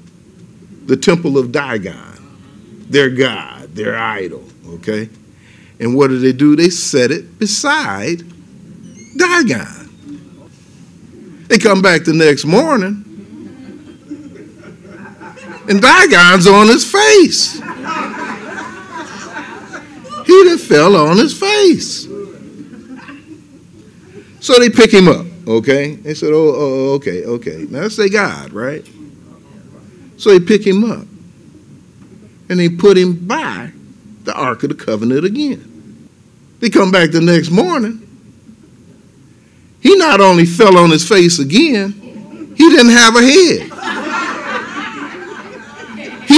the 0.86 0.98
temple 0.98 1.38
of 1.38 1.52
Dagon, 1.52 1.96
their 2.90 3.10
god, 3.10 3.74
their 3.76 3.98
idol, 3.98 4.44
okay? 4.68 5.10
And 5.80 5.96
what 5.96 6.10
did 6.10 6.22
they 6.22 6.34
do? 6.34 6.56
They 6.56 6.70
set 6.70 7.12
it 7.12 7.40
beside 7.40 8.24
Dagon. 9.18 9.90
They 11.48 11.58
come 11.58 11.82
back 11.82 12.04
the 12.04 12.14
next 12.14 12.46
morning, 12.46 13.03
and 15.70 15.82
Dagon's 15.82 16.48
on 16.48 16.68
his 16.68 16.90
face. 16.90 17.62
He 20.26 20.44
done 20.46 20.58
fell 20.58 20.96
on 20.96 21.18
his 21.18 21.38
face. 21.38 22.08
So 24.40 24.60
they 24.60 24.70
pick 24.70 24.92
him 24.92 25.08
up, 25.08 25.26
okay? 25.48 25.96
They 25.96 26.14
said, 26.14 26.32
oh, 26.34 26.56
oh, 26.56 26.56
oh 26.58 26.94
okay, 26.96 27.24
okay. 27.26 27.66
Now 27.70 27.82
that's 27.82 27.96
their 27.96 28.10
God, 28.10 28.52
right? 28.52 28.86
So 30.18 30.32
they 30.32 30.40
pick 30.40 30.66
him 30.66 30.84
up. 30.90 31.06
And 32.50 32.60
they 32.60 32.70
put 32.70 32.98
him 32.98 33.26
by 33.26 33.72
the 34.24 34.34
Ark 34.34 34.64
of 34.64 34.70
the 34.70 34.76
Covenant 34.76 35.26
again. 35.26 36.10
They 36.60 36.70
come 36.70 36.92
back 36.92 37.12
the 37.12 37.22
next 37.22 37.50
morning. 37.50 38.00
He 39.82 39.96
not 39.98 40.22
only 40.22 40.46
fell 40.46 40.78
on 40.78 40.92
his 40.92 41.08
face 41.08 41.40
again, 41.40 41.92
he 42.56 42.70
didn't 42.70 42.92
have 42.92 43.16
a 43.16 43.22
head. 43.22 43.73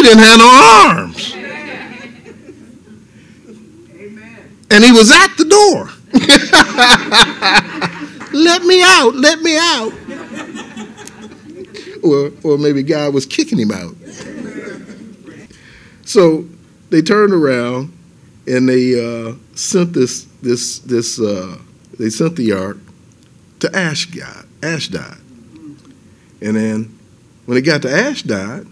Didn't 0.05 0.19
have 0.19 0.37
no 0.37 0.45
arms. 0.45 1.33
And 4.69 4.83
he 4.83 4.91
was 4.91 5.11
at 5.11 5.35
the 5.35 5.45
door. 5.45 5.89
let 8.31 8.63
me 8.65 8.83
out, 8.83 9.15
let 9.15 9.41
me 9.41 9.57
out. 9.57 9.91
or, 12.03 12.31
or 12.43 12.59
maybe 12.59 12.83
God 12.83 13.15
was 13.15 13.25
kicking 13.25 13.57
him 13.57 13.71
out. 13.71 13.95
So 16.05 16.45
they 16.91 17.01
turned 17.01 17.33
around 17.33 17.91
and 18.47 18.69
they 18.69 18.93
uh, 18.93 19.33
sent 19.55 19.93
this 19.93 20.25
this 20.43 20.77
this 20.79 21.19
uh, 21.19 21.57
they 21.97 22.11
sent 22.11 22.35
the 22.35 22.51
ark 22.51 22.77
to 23.61 23.75
Ashdod, 23.75 24.45
Ashdod, 24.61 25.17
and 26.41 26.55
then 26.55 26.95
when 27.47 27.55
they 27.55 27.63
got 27.63 27.81
to 27.81 27.89
Ashdod, 27.89 28.67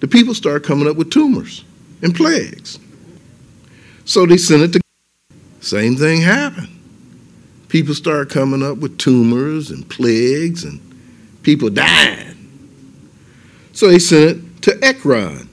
the 0.00 0.08
people 0.08 0.34
started 0.34 0.64
coming 0.64 0.88
up 0.88 0.96
with 0.96 1.10
tumors 1.10 1.64
and 2.02 2.14
plagues. 2.14 2.78
So 4.04 4.26
they 4.26 4.36
sent 4.36 4.62
it 4.62 4.72
to. 4.72 4.80
Same 5.60 5.96
thing 5.96 6.20
happened 6.22 6.78
people 7.68 7.94
started 7.94 8.30
coming 8.32 8.62
up 8.62 8.78
with 8.78 8.98
tumors 8.98 9.70
and 9.70 9.88
plagues, 9.88 10.64
and 10.64 10.80
people 11.42 11.70
died. 11.70 12.34
So 13.72 13.88
they 13.88 13.98
sent 13.98 14.38
it 14.38 14.62
to 14.62 14.78
Ekron. 14.82 15.48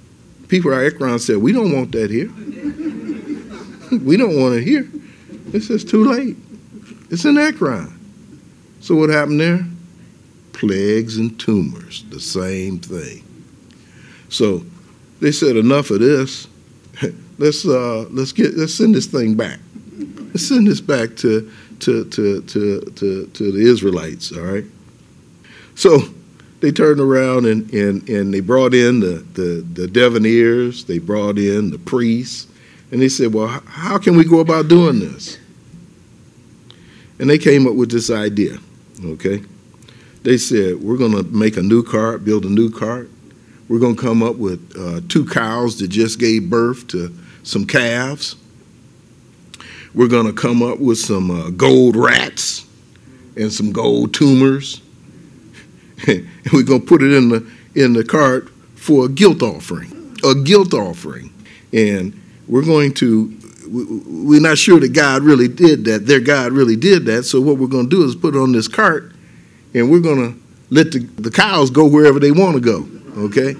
People 0.48 0.74
at 0.74 0.84
Ekron 0.84 1.20
said, 1.20 1.38
We 1.38 1.52
don't 1.52 1.74
want 1.74 1.92
that 1.92 2.10
here. 2.10 2.30
we 4.04 4.18
don't 4.18 4.40
want 4.40 4.56
it 4.56 4.64
here. 4.64 4.90
This 5.48 5.70
is 5.70 5.84
too 5.84 6.06
late. 6.06 6.38
It's 7.12 7.25
in 7.25 7.38
Ekron. 7.38 7.92
So 8.80 8.96
what 8.96 9.10
happened 9.10 9.40
there? 9.40 9.66
Plagues 10.54 11.18
and 11.18 11.38
tumors, 11.40 12.04
the 12.10 12.20
same 12.20 12.80
thing. 12.80 13.25
So 14.36 14.65
they 15.22 15.32
said, 15.32 15.56
Enough 15.56 15.92
of 15.92 16.00
this. 16.00 16.48
let's 17.38 17.65
uh, 17.65 18.06
let's 18.10 18.32
get 18.32 18.56
let's 18.58 18.74
send 18.74 18.96
this 18.96 19.08
thing 19.08 19.36
back. 19.36 19.60
Let's 20.34 20.48
send 20.48 20.68
this 20.68 20.82
back 20.82 21.15
to 21.18 21.51
to, 21.80 22.06
to, 22.06 22.42
to, 22.42 22.82
to, 22.82 23.25
to 23.27 23.51
the 23.51 23.60
Israelites, 23.60 24.32
all 24.32 24.44
right? 24.44 24.63
So 25.75 26.00
they 26.62 26.72
turned 26.72 27.00
around 27.00 27.46
and, 27.46 27.72
and, 27.74 28.08
and 28.08 28.34
they 28.34 28.39
brought 28.39 28.74
in 28.74 29.01
the, 29.01 29.25
the, 29.34 29.65
the 29.74 29.88
Diviners, 29.88 30.86
they 30.86 31.00
brought 31.00 31.38
in 31.38 31.72
the 31.72 31.77
priests, 31.77 32.48
and 32.92 33.01
they 33.01 33.10
said, 33.10 33.34
Well, 33.34 33.48
how 33.48 33.98
can 33.98 34.15
we 34.15 34.24
go 34.24 34.39
about 34.39 34.68
doing 34.68 35.00
this? 35.00 35.38
And 37.20 37.30
they 37.30 37.38
came 37.38 37.68
up 37.68 37.75
with 37.75 37.92
this 37.92 38.10
idea, 38.10 38.58
okay? 39.04 39.44
They 40.24 40.38
said, 40.38 40.82
We're 40.82 40.98
going 40.98 41.12
to 41.12 41.24
make 41.24 41.58
a 41.58 41.62
new 41.62 41.84
cart, 41.84 42.24
build 42.24 42.46
a 42.46 42.50
new 42.50 42.70
cart. 42.70 43.10
We're 43.67 43.79
going 43.79 43.95
to 43.95 44.01
come 44.01 44.22
up 44.22 44.36
with 44.36 44.74
uh, 44.77 45.01
two 45.10 45.25
cows 45.25 45.79
that 45.79 45.88
just 45.88 46.19
gave 46.19 46.50
birth 46.50 46.88
to 46.89 47.13
some 47.43 47.65
calves. 47.65 48.36
We're 49.93 50.07
going 50.07 50.27
to 50.27 50.34
come 50.34 50.62
up 50.62 50.79
with 50.79 50.98
some 50.98 51.31
uh, 51.31 51.50
gold 51.51 51.95
rats 51.95 52.65
and 53.36 53.51
some 53.51 53.72
gold 53.72 54.13
tumors. 54.13 54.81
and 56.07 56.27
we're 56.53 56.63
going 56.63 56.81
to 56.81 56.88
put 56.88 57.01
it 57.01 57.12
in 57.12 57.29
the 57.29 57.51
in 57.75 57.93
the 57.93 58.03
cart 58.03 58.50
for 58.75 59.05
a 59.05 59.10
guilt 59.10 59.41
offering, 59.41 60.15
a 60.24 60.36
guilt 60.36 60.74
offering. 60.74 61.34
And 61.74 62.19
we're 62.48 62.63
going 62.63 62.93
to 62.95 63.34
we're 63.67 64.41
not 64.41 64.57
sure 64.57 64.79
that 64.79 64.93
God 64.93 65.24
really 65.24 65.48
did 65.48 65.86
that. 65.86 66.05
Their 66.05 66.19
God 66.19 66.51
really 66.51 66.75
did 66.75 67.05
that. 67.05 67.24
So 67.24 67.41
what 67.41 67.57
we're 67.57 67.67
going 67.67 67.89
to 67.89 67.95
do 67.95 68.03
is 68.03 68.15
put 68.15 68.36
it 68.36 68.39
on 68.39 68.51
this 68.51 68.67
cart, 68.67 69.12
and 69.74 69.89
we're 69.89 70.01
going 70.01 70.34
to 70.34 70.39
let 70.69 70.91
the, 70.91 71.00
the 71.00 71.31
cows 71.31 71.72
go 71.72 71.88
wherever 71.88 72.19
they 72.19 72.31
want 72.31 72.55
to 72.55 72.62
go. 72.62 72.88
Okay, 73.15 73.51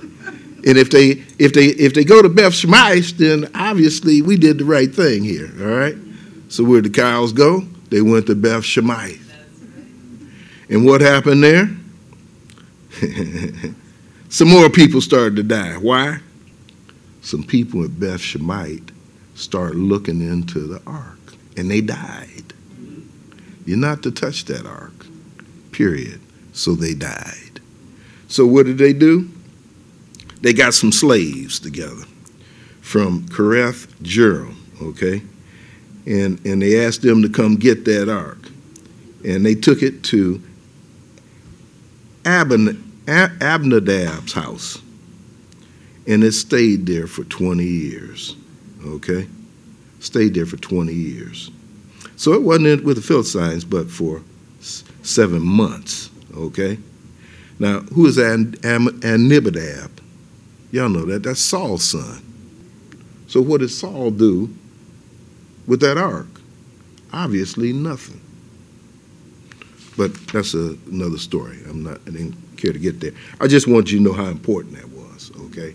and 0.66 0.78
if 0.78 0.90
they 0.90 1.24
if 1.40 1.54
they 1.54 1.68
if 1.68 1.94
they 1.94 2.04
go 2.04 2.22
to 2.22 2.30
Beth 2.30 2.54
Shemesh, 2.54 3.18
then 3.18 3.50
obviously 3.56 4.22
we 4.22 4.36
did 4.36 4.58
the 4.58 4.66
right 4.66 4.94
thing 4.94 5.24
here. 5.24 5.52
All 5.60 5.68
right. 5.68 5.96
So 6.50 6.64
where 6.64 6.82
the 6.82 6.90
cows 6.90 7.34
go? 7.34 7.62
They 7.90 8.02
went 8.02 8.28
to 8.28 8.36
Beth 8.36 8.64
Shemesh. 8.64 9.22
And 10.70 10.86
what 10.86 11.02
happened 11.02 11.44
there? 11.44 11.70
Some 14.30 14.50
more 14.50 14.70
people 14.70 15.02
started 15.02 15.36
to 15.36 15.44
die. 15.44 15.78
Why? 15.78 16.20
Some 17.22 17.44
people 17.44 17.84
at 17.84 18.00
Beth 18.00 18.20
Shemesh 18.20 18.90
started 19.36 19.78
looking 19.78 20.22
into 20.22 20.60
the 20.68 20.82
ark 20.88 21.20
and 21.56 21.70
they 21.70 21.82
died. 21.82 22.54
You're 23.66 23.78
not 23.78 24.04
to 24.04 24.12
touch 24.12 24.46
that 24.46 24.66
ark, 24.66 25.06
period. 25.72 26.22
So 26.54 26.74
they 26.74 26.94
died. 26.94 27.60
So 28.28 28.46
what 28.46 28.66
did 28.66 28.78
they 28.78 28.94
do? 28.94 29.30
They 30.46 30.54
got 30.54 30.76
some 30.76 30.92
slaves 30.92 31.60
together 31.60 32.04
from 32.82 33.24
Kiriath 33.30 33.88
Jearim, 34.04 34.56
okay? 34.80 35.24
And, 36.06 36.40
and 36.46 36.62
they 36.62 36.86
asked 36.86 37.02
them 37.02 37.24
to 37.24 37.30
come 37.30 37.56
get 37.56 37.84
that 37.86 38.10
ark. 38.10 38.38
And 39.26 39.44
they 39.44 39.56
took 39.56 39.82
it 39.82 40.04
to 40.04 40.40
Abinadab's 42.26 44.34
house. 44.34 44.80
And 46.06 46.24
it 46.24 46.34
stayed 46.34 46.86
there 46.86 47.08
for 47.08 47.24
20 47.24 47.64
years. 47.64 48.36
Okay? 48.86 49.28
Stayed 50.00 50.36
there 50.36 50.46
for 50.46 50.58
20 50.58 50.94
years. 50.94 51.50
So 52.18 52.34
it 52.34 52.44
wasn't 52.44 52.84
with 52.84 52.98
the 52.98 53.02
Philistines, 53.02 53.66
but 53.66 53.90
for 53.90 54.22
seven 54.60 55.42
months. 55.42 56.12
Okay? 56.38 56.78
Now, 57.58 57.80
who 57.80 58.06
is 58.06 58.20
An- 58.20 58.54
An- 58.64 59.02
Anibadab? 59.02 59.95
Y'all 60.76 60.90
know 60.90 61.06
that. 61.06 61.24
That's 61.24 61.40
Saul's 61.40 61.86
son. 61.86 62.22
So 63.28 63.40
what 63.40 63.62
did 63.62 63.70
Saul 63.70 64.12
do 64.12 64.54
with 65.68 65.80
that 65.80 65.98
ark? 65.98 66.28
Obviously, 67.14 67.72
nothing. 67.72 68.20
But 69.96 70.14
that's 70.28 70.54
a, 70.54 70.78
another 70.92 71.18
story. 71.18 71.60
I'm 71.70 71.84
not. 71.84 72.02
I 72.06 72.10
didn't 72.10 72.36
care 72.58 72.74
to 72.74 72.80
get 72.80 73.00
there. 73.00 73.14
I 73.40 73.48
just 73.48 73.70
want 73.70 73.90
you 73.90 74.00
to 74.00 74.04
know 74.04 74.12
how 74.12 74.26
important 74.26 74.76
that 74.76 74.90
was. 74.90 75.32
Okay. 75.46 75.74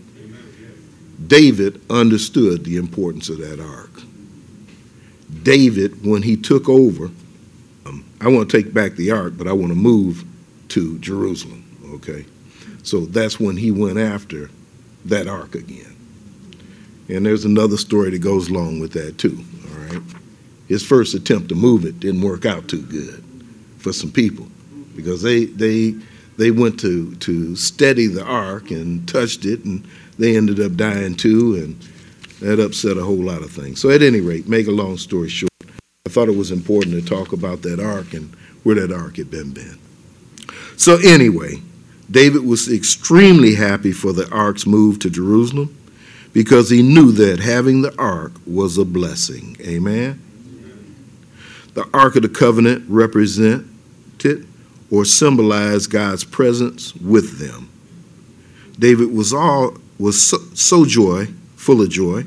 David 1.25 1.81
understood 1.89 2.63
the 2.63 2.77
importance 2.77 3.27
of 3.29 3.39
that 3.39 3.59
ark. 3.59 4.03
David, 5.41 6.05
when 6.05 6.21
he 6.21 6.37
took 6.37 6.69
over, 6.69 7.05
um, 7.87 8.05
I 8.21 8.27
want 8.27 8.51
to 8.51 8.61
take 8.61 8.71
back 8.71 8.91
the 8.93 9.09
ark, 9.09 9.33
but 9.35 9.47
I 9.47 9.53
want 9.53 9.69
to 9.69 9.75
move 9.75 10.23
to 10.67 10.99
Jerusalem. 10.99 11.65
Okay. 11.95 12.23
So 12.83 13.07
that's 13.07 13.39
when 13.39 13.57
he 13.57 13.71
went 13.71 13.97
after 13.97 14.51
that 15.05 15.27
ark 15.27 15.55
again. 15.55 15.95
And 17.09 17.25
there's 17.25 17.45
another 17.45 17.77
story 17.77 18.11
that 18.11 18.19
goes 18.19 18.49
along 18.49 18.79
with 18.79 18.93
that 18.93 19.17
too. 19.17 19.43
All 19.69 19.79
right. 19.85 20.01
His 20.67 20.85
first 20.85 21.13
attempt 21.13 21.49
to 21.49 21.55
move 21.55 21.85
it 21.85 21.99
didn't 21.99 22.21
work 22.21 22.45
out 22.45 22.67
too 22.67 22.81
good 22.81 23.23
for 23.77 23.91
some 23.91 24.11
people 24.11 24.47
because 24.95 25.21
they 25.21 25.45
they 25.45 25.95
they 26.37 26.51
went 26.51 26.79
to 26.79 27.15
to 27.15 27.55
steady 27.55 28.07
the 28.07 28.23
ark 28.23 28.71
and 28.71 29.07
touched 29.07 29.45
it 29.45 29.65
and 29.65 29.85
they 30.17 30.37
ended 30.37 30.59
up 30.59 30.75
dying 30.75 31.15
too 31.15 31.55
and 31.55 31.75
that 32.39 32.59
upset 32.59 32.97
a 32.97 33.03
whole 33.03 33.15
lot 33.15 33.43
of 33.43 33.51
things. 33.51 33.79
So 33.79 33.89
at 33.89 34.01
any 34.01 34.19
rate, 34.19 34.47
make 34.47 34.67
a 34.67 34.71
long 34.71 34.97
story 34.97 35.29
short, 35.29 35.51
I 36.05 36.09
thought 36.09 36.27
it 36.27 36.35
was 36.35 36.51
important 36.51 36.95
to 36.95 37.07
talk 37.07 37.33
about 37.33 37.61
that 37.63 37.79
ark 37.79 38.13
and 38.13 38.33
where 38.63 38.75
that 38.75 38.91
ark 38.91 39.17
had 39.17 39.29
been 39.29 39.51
been. 39.51 39.77
So 40.77 40.97
anyway, 41.03 41.61
David 42.11 42.45
was 42.45 42.71
extremely 42.71 43.55
happy 43.55 43.93
for 43.93 44.11
the 44.11 44.29
ark's 44.31 44.67
move 44.67 44.99
to 44.99 45.09
Jerusalem 45.09 45.75
because 46.33 46.69
he 46.69 46.81
knew 46.81 47.11
that 47.13 47.39
having 47.39 47.81
the 47.81 47.97
ark 47.97 48.33
was 48.45 48.77
a 48.77 48.85
blessing. 48.85 49.55
Amen. 49.61 50.21
The 51.73 51.87
Ark 51.93 52.17
of 52.17 52.23
the 52.23 52.29
Covenant 52.29 52.83
represented 52.89 53.65
or 54.91 55.05
symbolized 55.05 55.89
God's 55.89 56.25
presence 56.25 56.93
with 56.95 57.39
them. 57.39 57.69
David 58.77 59.11
was 59.11 59.33
all 59.33 59.77
was 59.97 60.21
so, 60.21 60.37
so 60.53 60.85
joy, 60.85 61.27
full 61.55 61.81
of 61.81 61.89
joy, 61.89 62.25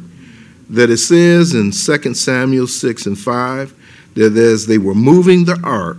that 0.71 0.89
it 0.89 0.99
says 0.99 1.53
in 1.53 1.73
2 1.73 2.15
Samuel 2.15 2.67
6 2.67 3.07
and 3.07 3.19
5 3.19 3.75
that 4.15 4.37
as 4.37 4.67
they 4.67 4.79
were 4.79 4.95
moving 4.95 5.45
the 5.45 5.61
ark, 5.63 5.99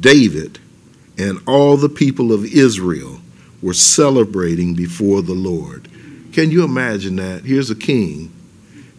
David 0.00 0.58
and 1.18 1.40
all 1.46 1.76
the 1.76 1.88
people 1.88 2.32
of 2.32 2.44
Israel 2.44 3.20
were 3.62 3.74
celebrating 3.74 4.74
before 4.74 5.22
the 5.22 5.34
Lord. 5.34 5.88
Can 6.32 6.50
you 6.50 6.64
imagine 6.64 7.16
that? 7.16 7.44
Here's 7.44 7.70
a 7.70 7.74
king, 7.74 8.32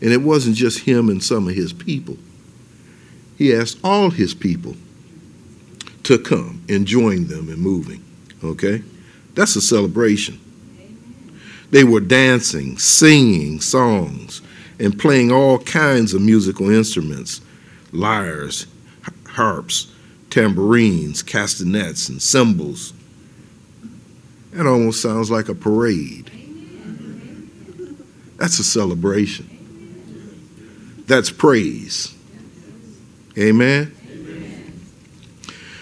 and 0.01 0.11
it 0.11 0.21
wasn't 0.21 0.55
just 0.55 0.79
him 0.79 1.09
and 1.09 1.23
some 1.23 1.47
of 1.47 1.55
his 1.55 1.73
people 1.73 2.17
he 3.37 3.55
asked 3.55 3.77
all 3.83 4.09
his 4.09 4.33
people 4.33 4.75
to 6.03 6.17
come 6.17 6.63
and 6.67 6.87
join 6.87 7.27
them 7.27 7.49
in 7.49 7.59
moving. 7.59 8.03
Okay? 8.43 8.81
That's 9.35 9.55
a 9.55 9.61
celebration. 9.61 10.39
They 11.69 11.83
were 11.83 11.99
dancing, 11.99 12.77
singing 12.77 13.61
songs, 13.61 14.41
and 14.79 14.97
playing 14.97 15.31
all 15.31 15.59
kinds 15.59 16.13
of 16.13 16.21
musical 16.21 16.69
instruments 16.69 17.41
lyres, 17.91 18.67
harps, 19.27 19.93
tambourines, 20.29 21.23
castanets, 21.23 22.09
and 22.09 22.21
cymbals. 22.21 22.93
That 24.51 24.65
almost 24.65 25.01
sounds 25.01 25.29
like 25.29 25.49
a 25.49 25.55
parade. 25.55 26.31
That's 28.37 28.59
a 28.59 28.63
celebration. 28.63 29.53
That's 31.07 31.29
praise. 31.29 32.15
Amen? 33.37 33.93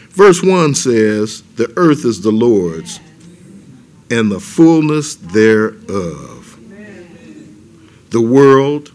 Verse 0.10 0.42
1 0.42 0.76
says, 0.76 1.42
The 1.56 1.74
earth 1.76 2.06
is 2.06 2.22
the 2.22 2.32
Lord's, 2.32 3.00
and 4.10 4.32
the 4.32 4.40
fullness 4.40 5.16
thereof, 5.16 6.58
the 8.12 8.22
world, 8.22 8.92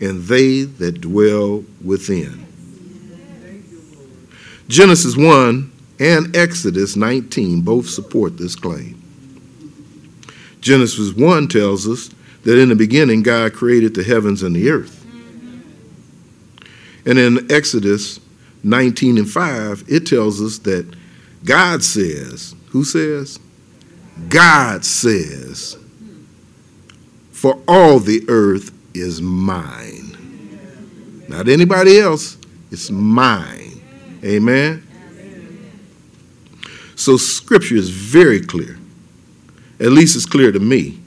and 0.00 0.24
they 0.24 0.62
that 0.62 1.00
dwell 1.00 1.64
within. 1.84 2.45
Genesis 4.68 5.16
1 5.16 5.72
and 6.00 6.36
Exodus 6.36 6.96
19 6.96 7.60
both 7.62 7.88
support 7.88 8.36
this 8.36 8.56
claim. 8.56 9.02
Genesis 10.60 11.12
1 11.14 11.48
tells 11.48 11.86
us 11.86 12.10
that 12.42 12.58
in 12.58 12.68
the 12.68 12.74
beginning 12.76 13.22
God 13.22 13.52
created 13.52 13.94
the 13.94 14.02
heavens 14.02 14.42
and 14.42 14.54
the 14.54 14.70
earth. 14.70 15.04
And 17.06 17.18
in 17.18 17.50
Exodus 17.52 18.18
19 18.64 19.18
and 19.18 19.30
5, 19.30 19.84
it 19.88 20.06
tells 20.06 20.42
us 20.42 20.58
that 20.58 20.92
God 21.44 21.84
says, 21.84 22.54
who 22.70 22.84
says? 22.84 23.38
God 24.28 24.84
says, 24.84 25.78
for 27.30 27.62
all 27.68 28.00
the 28.00 28.24
earth 28.28 28.72
is 28.94 29.22
mine. 29.22 30.16
Not 31.28 31.48
anybody 31.48 32.00
else, 32.00 32.38
it's 32.72 32.90
mine. 32.90 33.65
Amen? 34.26 34.82
So 36.96 37.16
scripture 37.16 37.76
is 37.76 37.90
very 37.90 38.40
clear, 38.40 38.78
at 39.78 39.92
least 39.92 40.16
it's 40.16 40.26
clear 40.26 40.50
to 40.50 40.58
me, 40.58 40.98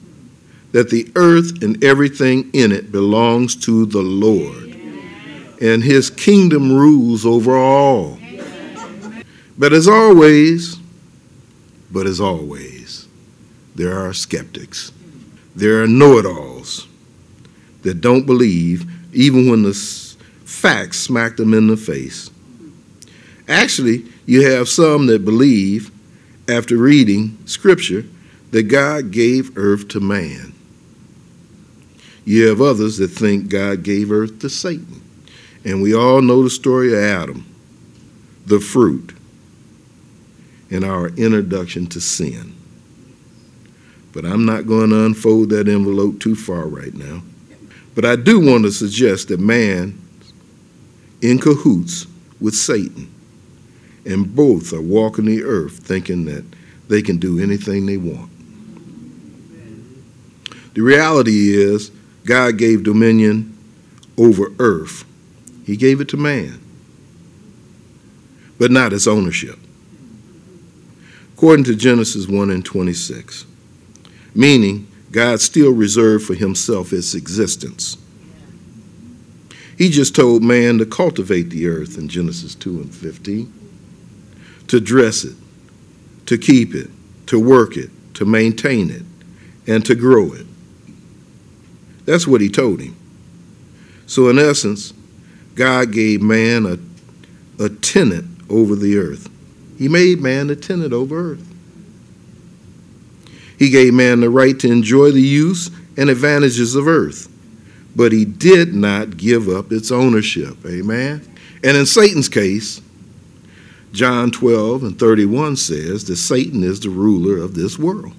that 0.72 0.90
the 0.90 1.10
earth 1.16 1.62
and 1.62 1.82
everything 1.84 2.50
in 2.52 2.72
it 2.72 2.90
belongs 2.90 3.56
to 3.66 3.86
the 3.86 4.02
Lord 4.02 4.68
and 5.60 5.82
his 5.82 6.08
kingdom 6.08 6.72
rules 6.72 7.26
over 7.26 7.56
all. 7.56 8.18
But 9.58 9.72
as 9.74 9.86
always, 9.86 10.78
But 11.90 12.06
as 12.06 12.20
always, 12.20 13.08
there 13.74 13.98
are 13.98 14.12
skeptics. 14.12 14.92
There 15.56 15.82
are 15.82 15.88
know 15.88 16.18
it 16.18 16.26
alls 16.26 16.86
that 17.82 18.00
don't 18.00 18.26
believe 18.26 18.88
even 19.12 19.50
when 19.50 19.64
the 19.64 19.74
facts 20.44 21.00
smack 21.00 21.36
them 21.36 21.52
in 21.52 21.66
the 21.66 21.76
face. 21.76 22.30
Actually, 23.50 24.04
you 24.26 24.48
have 24.48 24.68
some 24.68 25.06
that 25.06 25.24
believe, 25.24 25.90
after 26.48 26.76
reading 26.76 27.36
Scripture, 27.46 28.04
that 28.52 28.62
God 28.64 29.10
gave 29.10 29.58
earth 29.58 29.88
to 29.88 30.00
man. 30.00 30.54
You 32.24 32.46
have 32.46 32.60
others 32.60 32.98
that 32.98 33.08
think 33.08 33.48
God 33.48 33.82
gave 33.82 34.12
earth 34.12 34.38
to 34.38 34.48
Satan. 34.48 35.02
And 35.64 35.82
we 35.82 35.94
all 35.94 36.22
know 36.22 36.44
the 36.44 36.50
story 36.50 36.92
of 36.92 37.00
Adam, 37.00 37.44
the 38.46 38.60
fruit, 38.60 39.14
and 40.70 40.84
our 40.84 41.08
introduction 41.08 41.86
to 41.88 42.00
sin. 42.00 42.54
But 44.12 44.24
I'm 44.24 44.44
not 44.44 44.68
going 44.68 44.90
to 44.90 45.04
unfold 45.04 45.50
that 45.50 45.66
envelope 45.66 46.20
too 46.20 46.36
far 46.36 46.68
right 46.68 46.94
now. 46.94 47.22
But 47.96 48.04
I 48.04 48.14
do 48.14 48.38
want 48.38 48.62
to 48.62 48.70
suggest 48.70 49.28
that 49.28 49.40
man 49.40 50.00
in 51.20 51.40
cahoots 51.40 52.06
with 52.40 52.54
Satan, 52.54 53.12
and 54.04 54.34
both 54.34 54.72
are 54.72 54.80
walking 54.80 55.26
the 55.26 55.42
earth 55.42 55.78
thinking 55.78 56.24
that 56.24 56.44
they 56.88 57.02
can 57.02 57.18
do 57.18 57.38
anything 57.40 57.86
they 57.86 57.96
want. 57.96 58.30
The 60.74 60.82
reality 60.82 61.54
is, 61.54 61.90
God 62.24 62.58
gave 62.58 62.84
dominion 62.84 63.56
over 64.16 64.52
earth, 64.58 65.04
He 65.64 65.76
gave 65.76 66.00
it 66.00 66.08
to 66.10 66.16
man, 66.16 66.60
but 68.58 68.70
not 68.70 68.92
its 68.92 69.06
ownership. 69.06 69.58
According 71.34 71.64
to 71.64 71.74
Genesis 71.74 72.28
1 72.28 72.50
and 72.50 72.64
26, 72.64 73.46
meaning 74.34 74.86
God 75.10 75.40
still 75.40 75.72
reserved 75.72 76.26
for 76.26 76.34
Himself 76.34 76.92
its 76.92 77.14
existence. 77.14 77.96
He 79.76 79.88
just 79.88 80.14
told 80.14 80.42
man 80.42 80.76
to 80.78 80.86
cultivate 80.86 81.48
the 81.50 81.66
earth 81.66 81.96
in 81.96 82.08
Genesis 82.08 82.54
2 82.54 82.82
and 82.82 82.94
15, 82.94 83.59
to 84.70 84.80
dress 84.80 85.24
it, 85.24 85.36
to 86.26 86.38
keep 86.38 86.74
it, 86.74 86.90
to 87.26 87.38
work 87.38 87.76
it, 87.76 87.90
to 88.14 88.24
maintain 88.24 88.90
it, 88.90 89.02
and 89.66 89.84
to 89.84 89.94
grow 89.94 90.32
it. 90.32 90.46
That's 92.04 92.26
what 92.26 92.40
he 92.40 92.48
told 92.48 92.80
him. 92.80 92.96
So, 94.06 94.28
in 94.28 94.38
essence, 94.38 94.92
God 95.54 95.92
gave 95.92 96.22
man 96.22 96.66
a, 96.66 97.64
a 97.64 97.68
tenant 97.68 98.26
over 98.48 98.74
the 98.74 98.96
earth. 98.96 99.28
He 99.78 99.88
made 99.88 100.20
man 100.20 100.50
a 100.50 100.56
tenant 100.56 100.92
over 100.92 101.32
earth. 101.32 101.46
He 103.58 103.70
gave 103.70 103.92
man 103.92 104.20
the 104.20 104.30
right 104.30 104.58
to 104.60 104.70
enjoy 104.70 105.10
the 105.10 105.20
use 105.20 105.70
and 105.96 106.08
advantages 106.08 106.74
of 106.74 106.88
earth 106.88 107.30
but 107.94 108.12
he 108.12 108.24
did 108.24 108.74
not 108.74 109.16
give 109.16 109.48
up 109.48 109.72
its 109.72 109.90
ownership. 109.90 110.56
Amen. 110.64 111.26
And 111.62 111.76
in 111.76 111.86
Satan's 111.86 112.28
case, 112.28 112.80
John 113.92 114.30
12 114.30 114.84
and 114.84 114.98
31 114.98 115.56
says 115.56 116.04
that 116.04 116.16
Satan 116.16 116.62
is 116.62 116.80
the 116.80 116.90
ruler 116.90 117.42
of 117.42 117.54
this 117.54 117.78
world. 117.78 118.14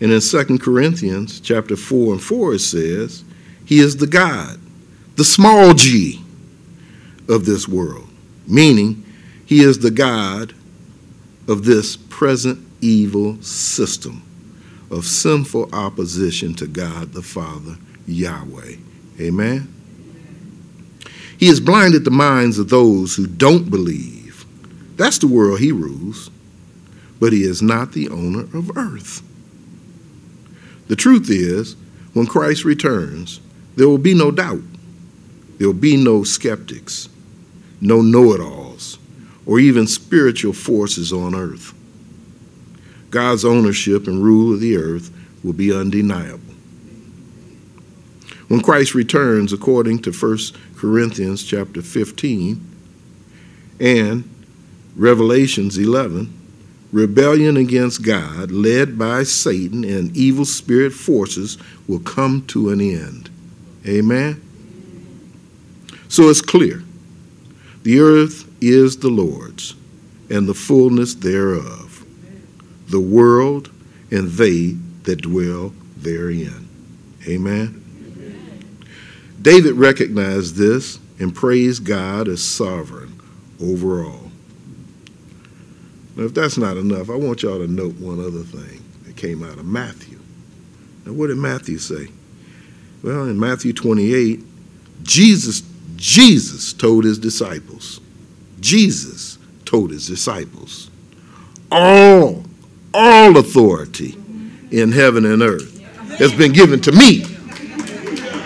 And 0.00 0.10
in 0.10 0.20
2 0.20 0.58
Corinthians 0.58 1.38
chapter 1.38 1.76
4 1.76 2.14
and 2.14 2.22
4 2.22 2.54
it 2.54 2.58
says, 2.58 3.24
he 3.64 3.78
is 3.78 3.96
the 3.96 4.06
God, 4.06 4.58
the 5.16 5.24
small 5.24 5.74
g 5.74 6.20
of 7.28 7.44
this 7.44 7.68
world, 7.68 8.08
meaning 8.46 9.04
he 9.46 9.62
is 9.62 9.78
the 9.78 9.90
God 9.90 10.52
of 11.46 11.64
this 11.64 11.96
present 11.96 12.66
evil 12.80 13.40
system 13.42 14.22
of 14.90 15.04
sinful 15.06 15.72
opposition 15.72 16.54
to 16.54 16.66
God 16.66 17.12
the 17.12 17.22
Father 17.22 17.76
Yahweh. 18.06 18.76
Amen. 19.20 19.72
He 21.42 21.48
has 21.48 21.58
blinded 21.58 22.04
the 22.04 22.12
minds 22.12 22.60
of 22.60 22.68
those 22.68 23.16
who 23.16 23.26
don't 23.26 23.68
believe. 23.68 24.46
That's 24.94 25.18
the 25.18 25.26
world 25.26 25.58
he 25.58 25.72
rules, 25.72 26.30
but 27.18 27.32
he 27.32 27.42
is 27.42 27.60
not 27.60 27.90
the 27.90 28.08
owner 28.10 28.42
of 28.56 28.70
earth. 28.76 29.24
The 30.86 30.94
truth 30.94 31.28
is, 31.28 31.74
when 32.12 32.28
Christ 32.28 32.64
returns, 32.64 33.40
there 33.74 33.88
will 33.88 33.98
be 33.98 34.14
no 34.14 34.30
doubt. 34.30 34.62
There 35.58 35.66
will 35.66 35.74
be 35.74 35.96
no 35.96 36.22
skeptics, 36.22 37.08
no 37.80 38.02
know 38.02 38.34
it 38.34 38.40
alls, 38.40 39.00
or 39.44 39.58
even 39.58 39.88
spiritual 39.88 40.52
forces 40.52 41.12
on 41.12 41.34
earth. 41.34 41.74
God's 43.10 43.44
ownership 43.44 44.06
and 44.06 44.22
rule 44.22 44.54
of 44.54 44.60
the 44.60 44.76
earth 44.76 45.10
will 45.42 45.54
be 45.54 45.74
undeniable. 45.74 46.51
When 48.52 48.60
Christ 48.60 48.94
returns, 48.94 49.54
according 49.54 50.00
to 50.00 50.12
1 50.12 50.38
Corinthians 50.76 51.42
chapter 51.42 51.80
15 51.80 52.60
and 53.80 54.44
Revelations 54.94 55.78
11, 55.78 56.30
rebellion 56.92 57.56
against 57.56 58.02
God, 58.02 58.50
led 58.50 58.98
by 58.98 59.22
Satan 59.22 59.84
and 59.84 60.14
evil 60.14 60.44
spirit 60.44 60.92
forces, 60.92 61.56
will 61.88 62.00
come 62.00 62.44
to 62.48 62.68
an 62.68 62.82
end. 62.82 63.30
Amen? 63.86 64.42
So 66.08 66.28
it's 66.28 66.42
clear 66.42 66.82
the 67.84 68.00
earth 68.00 68.46
is 68.60 68.98
the 68.98 69.08
Lord's, 69.08 69.74
and 70.28 70.46
the 70.46 70.52
fullness 70.52 71.14
thereof, 71.14 72.04
the 72.88 73.00
world 73.00 73.70
and 74.10 74.28
they 74.28 74.72
that 75.04 75.22
dwell 75.22 75.72
therein. 75.96 76.68
Amen? 77.26 77.81
David 79.42 79.74
recognized 79.74 80.54
this 80.54 81.00
and 81.18 81.34
praised 81.34 81.84
God 81.84 82.28
as 82.28 82.42
sovereign 82.42 83.20
over 83.60 84.04
all. 84.04 84.30
Now, 86.16 86.24
if 86.24 86.34
that's 86.34 86.58
not 86.58 86.76
enough, 86.76 87.10
I 87.10 87.16
want 87.16 87.42
y'all 87.42 87.58
to 87.58 87.66
note 87.66 87.94
one 87.94 88.20
other 88.20 88.42
thing 88.42 88.82
that 89.04 89.16
came 89.16 89.42
out 89.42 89.58
of 89.58 89.64
Matthew. 89.64 90.18
Now, 91.04 91.12
what 91.12 91.28
did 91.28 91.38
Matthew 91.38 91.78
say? 91.78 92.08
Well, 93.02 93.24
in 93.24 93.38
Matthew 93.38 93.72
28, 93.72 94.40
Jesus, 95.02 95.62
Jesus 95.96 96.72
told 96.72 97.04
his 97.04 97.18
disciples, 97.18 98.00
Jesus 98.60 99.38
told 99.64 99.90
his 99.90 100.06
disciples, 100.06 100.90
all, 101.70 102.44
all 102.94 103.36
authority 103.38 104.16
in 104.70 104.92
heaven 104.92 105.24
and 105.24 105.42
earth 105.42 105.80
has 106.18 106.32
been 106.32 106.52
given 106.52 106.80
to 106.82 106.92
me 106.92 107.24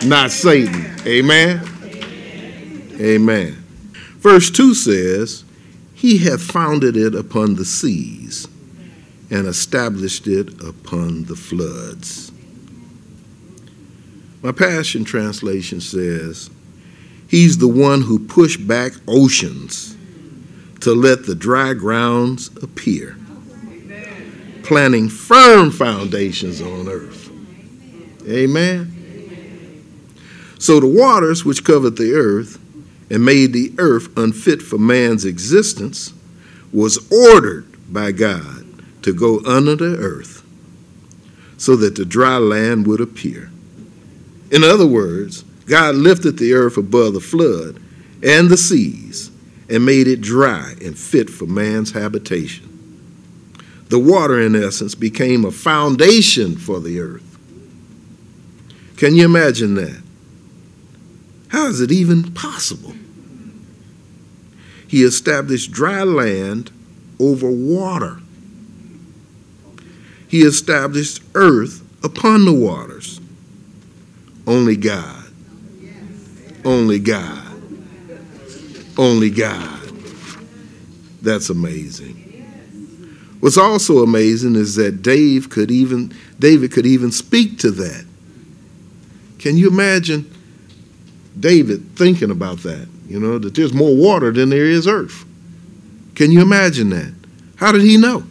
not 0.05 0.31
Satan. 0.31 0.95
Amen? 1.07 1.61
Amen. 3.01 3.53
Verse 4.19 4.51
2 4.51 4.75
says, 4.75 5.45
He 5.95 6.19
hath 6.19 6.43
founded 6.43 6.97
it 6.97 7.15
upon 7.15 7.55
the 7.55 7.65
seas 7.65 8.49
and 9.31 9.47
established 9.47 10.27
it 10.27 10.63
upon 10.63 11.25
the 11.25 11.37
floods. 11.37 12.33
My 14.43 14.53
Passion 14.53 15.05
Translation 15.05 15.81
says, 15.81 16.51
He's 17.29 17.59
the 17.59 17.69
one 17.69 18.03
who 18.03 18.21
pushed 18.21 18.67
back 18.67 18.93
oceans 19.09 19.97
to 20.81 20.95
let 20.95 21.27
the 21.27 21.35
dry 21.35 21.75
grounds 21.75 22.51
appear, 22.63 23.17
planting 24.63 25.09
firm 25.09 25.73
foundations 25.73 26.61
on 26.61 26.89
earth. 26.89 27.31
Amen. 28.29 28.96
So 30.59 30.81
the 30.81 30.87
waters 30.87 31.45
which 31.45 31.65
covered 31.65 31.97
the 31.97 32.15
earth 32.15 32.59
and 33.11 33.25
made 33.25 33.53
the 33.53 33.73
earth 33.79 34.17
unfit 34.17 34.63
for 34.63 34.79
man's 34.79 35.25
existence 35.25 36.13
was 36.73 36.99
ordered 37.13 37.67
by 37.93 38.13
God 38.13 38.65
to 39.03 39.15
go 39.15 39.41
under 39.47 39.77
the 39.77 39.97
earth 39.99 40.43
so 41.59 41.77
that 41.77 41.95
the 41.95 42.05
dry 42.05 42.37
land 42.37 42.87
would 42.87 43.01
appear. 43.01 43.51
In 44.51 44.63
other 44.63 44.87
words, 44.87 45.43
God 45.67 45.95
lifted 45.95 46.39
the 46.39 46.53
earth 46.53 46.77
above 46.77 47.15
the 47.15 47.21
flood 47.21 47.81
and 48.23 48.49
the 48.49 48.57
seas 48.57 49.31
and 49.69 49.85
made 49.85 50.07
it 50.07 50.21
dry 50.21 50.75
and 50.83 50.99
fit 50.99 51.29
for 51.29 51.47
man's 51.47 51.93
habitation. 51.93 52.73
The 53.89 53.99
water, 53.99 54.41
in 54.41 54.57
essence, 54.57 54.95
became 54.95 55.45
a 55.45 55.51
foundation 55.51 56.57
for 56.57 56.81
the 56.81 57.01
earth. 57.01 57.23
Can 58.97 59.15
you 59.15 59.25
imagine 59.25 59.75
that? 59.77 60.03
How 61.49 61.69
is 61.69 61.81
it 61.81 61.93
even 61.93 62.33
possible? 62.33 62.95
He 64.89 65.03
established 65.03 65.73
dry 65.73 66.03
land 66.03 66.71
over 67.19 67.51
water. 67.51 68.21
He 70.29 70.41
established 70.43 71.23
earth 71.35 71.83
upon 72.05 72.45
the 72.45 72.53
waters. 72.53 73.21
Only 74.47 74.77
God. 74.77 75.25
Only 76.65 76.99
God. 76.99 77.43
Only 78.97 79.31
God. 79.31 79.81
That's 81.23 81.51
amazing. 81.51 82.23
What's 83.41 83.59
also 83.59 84.03
amazing 84.03 84.57
is 84.57 84.77
that 84.77 85.03
Dave 85.03 85.51
could 85.51 85.71
even 85.71 86.13
David 86.39 86.73
could 86.73 86.87
even 86.87 87.13
speak 87.13 87.59
to 87.59 87.71
that. 87.73 88.05
Can 89.39 89.57
you 89.57 89.69
imagine 89.69 90.31
David 91.39 91.97
thinking 91.97 92.31
about 92.31 92.59
that? 92.59 92.89
You 93.09 93.21
know, 93.21 93.39
that 93.39 93.55
there's 93.55 93.73
more 93.73 93.95
water 93.95 94.33
than 94.33 94.49
there 94.49 94.65
is 94.65 94.87
earth. 94.87 95.25
Can 96.15 96.31
you 96.33 96.41
imagine 96.41 96.91
that? 96.91 97.13
How 97.57 97.73
did 97.73 97.83
he 97.83 97.97
know? 97.97 98.25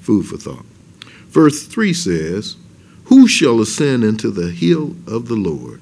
Food 0.00 0.26
for 0.26 0.36
thought. 0.36 0.64
Verse 1.28 1.66
3 1.66 1.92
says, 1.92 2.56
Who 3.04 3.26
shall 3.26 3.60
ascend 3.60 4.04
into 4.04 4.30
the 4.30 4.50
hill 4.50 4.96
of 5.06 5.28
the 5.28 5.34
Lord? 5.34 5.80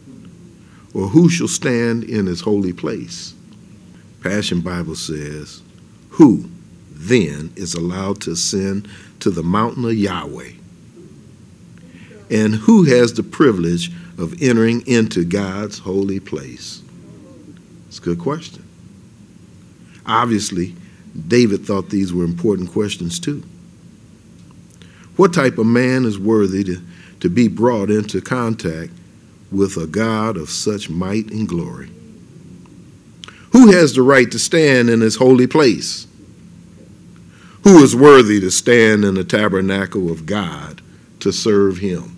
Or 0.92 1.08
who 1.08 1.28
shall 1.28 1.48
stand 1.48 2.04
in 2.04 2.26
his 2.26 2.42
holy 2.42 2.72
place? 2.72 3.34
Passion 4.22 4.60
Bible 4.60 4.94
says, 4.94 5.62
Who 6.10 6.48
then 6.90 7.52
is 7.56 7.74
allowed 7.74 8.20
to 8.22 8.32
ascend 8.32 8.88
to 9.20 9.30
the 9.30 9.42
mountain 9.42 9.84
of 9.84 9.94
Yahweh? 9.94 10.52
And 12.30 12.54
who 12.54 12.84
has 12.84 13.12
the 13.12 13.22
privilege 13.22 13.90
of 14.18 14.40
entering 14.42 14.86
into 14.86 15.24
God's 15.24 15.78
holy 15.78 16.20
place? 16.20 16.82
It's 17.88 17.98
a 17.98 18.02
good 18.02 18.18
question. 18.18 18.64
Obviously, 20.06 20.74
David 21.28 21.64
thought 21.64 21.90
these 21.90 22.12
were 22.12 22.24
important 22.24 22.72
questions 22.72 23.18
too. 23.18 23.42
What 25.16 25.32
type 25.32 25.58
of 25.58 25.66
man 25.66 26.04
is 26.04 26.18
worthy 26.18 26.64
to, 26.64 26.82
to 27.20 27.28
be 27.28 27.48
brought 27.48 27.90
into 27.90 28.20
contact 28.20 28.92
with 29.52 29.76
a 29.76 29.86
God 29.86 30.36
of 30.36 30.50
such 30.50 30.90
might 30.90 31.30
and 31.30 31.48
glory? 31.48 31.90
Who 33.52 33.70
has 33.70 33.94
the 33.94 34.02
right 34.02 34.30
to 34.32 34.38
stand 34.38 34.90
in 34.90 35.00
his 35.00 35.16
holy 35.16 35.46
place? 35.46 36.08
Who 37.62 37.82
is 37.82 37.94
worthy 37.94 38.40
to 38.40 38.50
stand 38.50 39.04
in 39.04 39.14
the 39.14 39.24
tabernacle 39.24 40.10
of 40.10 40.26
God 40.26 40.82
to 41.20 41.32
serve 41.32 41.78
him? 41.78 42.13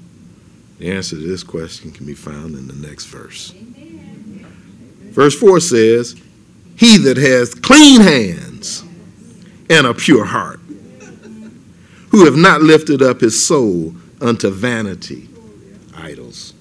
The 0.78 0.90
answer 0.90 1.16
to 1.16 1.22
this 1.22 1.42
question 1.42 1.90
can 1.90 2.06
be 2.06 2.14
found 2.14 2.54
in 2.54 2.68
the 2.68 2.86
next 2.86 3.06
verse. 3.06 3.54
Verse 5.10 5.38
4 5.38 5.60
says, 5.60 6.20
He 6.76 6.98
that 6.98 7.16
has 7.16 7.54
clean 7.54 8.02
hands 8.02 8.84
and 9.70 9.86
a 9.86 9.94
pure 9.94 10.24
heart, 10.26 10.60
who 12.10 12.24
have 12.26 12.36
not 12.36 12.60
lifted 12.60 13.02
up 13.02 13.20
his 13.20 13.44
soul 13.44 13.94
unto 14.20 14.50
vanity, 14.50 15.28
idols, 15.94 16.52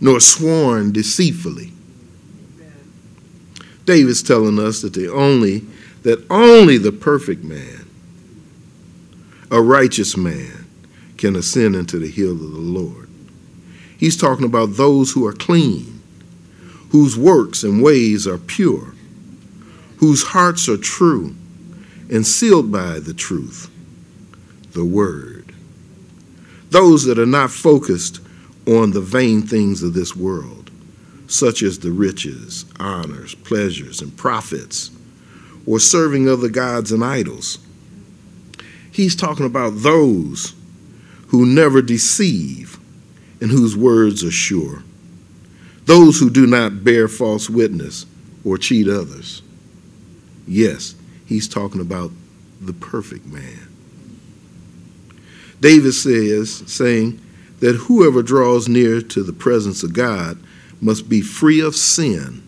nor 0.00 0.20
sworn 0.20 0.92
deceitfully. 0.92 1.72
David's 3.84 4.22
telling 4.22 4.58
us 4.58 4.82
that 4.82 4.94
the 4.94 5.12
only 5.12 5.64
that 6.02 6.24
only 6.30 6.78
the 6.78 6.90
perfect 6.90 7.44
man, 7.44 7.86
a 9.52 9.62
righteous 9.62 10.16
man, 10.16 10.61
can 11.22 11.36
ascend 11.36 11.76
into 11.76 12.00
the 12.00 12.10
hill 12.10 12.32
of 12.32 12.40
the 12.40 12.58
Lord. 12.58 13.08
He's 13.96 14.16
talking 14.16 14.44
about 14.44 14.74
those 14.74 15.12
who 15.12 15.24
are 15.24 15.32
clean, 15.32 16.02
whose 16.90 17.16
works 17.16 17.62
and 17.62 17.80
ways 17.80 18.26
are 18.26 18.38
pure, 18.38 18.92
whose 19.98 20.24
hearts 20.24 20.68
are 20.68 20.76
true 20.76 21.36
and 22.10 22.26
sealed 22.26 22.72
by 22.72 22.98
the 22.98 23.14
truth, 23.14 23.70
the 24.72 24.84
Word. 24.84 25.54
Those 26.70 27.04
that 27.04 27.20
are 27.20 27.24
not 27.24 27.52
focused 27.52 28.18
on 28.66 28.90
the 28.90 29.00
vain 29.00 29.42
things 29.42 29.84
of 29.84 29.94
this 29.94 30.16
world, 30.16 30.72
such 31.28 31.62
as 31.62 31.78
the 31.78 31.92
riches, 31.92 32.64
honors, 32.80 33.36
pleasures, 33.36 34.02
and 34.02 34.16
profits 34.16 34.90
or 35.66 35.78
serving 35.78 36.28
other 36.28 36.48
gods 36.48 36.90
and 36.90 37.04
idols. 37.04 37.60
He's 38.90 39.14
talking 39.14 39.46
about 39.46 39.70
those 39.76 40.56
who 41.32 41.44
never 41.44 41.82
deceive 41.82 42.78
and 43.40 43.50
whose 43.50 43.76
words 43.76 44.22
are 44.22 44.30
sure, 44.30 44.84
those 45.86 46.20
who 46.20 46.30
do 46.30 46.46
not 46.46 46.84
bear 46.84 47.08
false 47.08 47.50
witness 47.50 48.06
or 48.44 48.56
cheat 48.56 48.86
others. 48.86 49.42
Yes, 50.46 50.94
he's 51.26 51.48
talking 51.48 51.80
about 51.80 52.12
the 52.60 52.72
perfect 52.72 53.26
man. 53.26 53.68
David 55.58 55.92
says, 55.92 56.62
saying 56.66 57.20
that 57.58 57.74
whoever 57.74 58.22
draws 58.22 58.68
near 58.68 59.00
to 59.00 59.24
the 59.24 59.32
presence 59.32 59.82
of 59.82 59.92
God 59.92 60.38
must 60.80 61.08
be 61.08 61.20
free 61.20 61.60
of 61.60 61.74
sin 61.74 62.42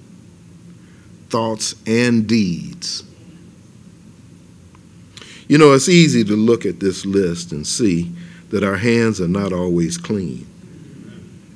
thoughts, 1.34 1.74
and 1.84 2.28
deeds. 2.28 3.02
You 5.48 5.58
know, 5.58 5.72
it's 5.72 5.88
easy 5.88 6.22
to 6.22 6.36
look 6.36 6.64
at 6.64 6.78
this 6.78 7.04
list 7.04 7.50
and 7.50 7.66
see 7.66 8.12
that 8.54 8.62
our 8.62 8.76
hands 8.76 9.20
are 9.20 9.26
not 9.26 9.52
always 9.52 9.98
clean, 9.98 10.46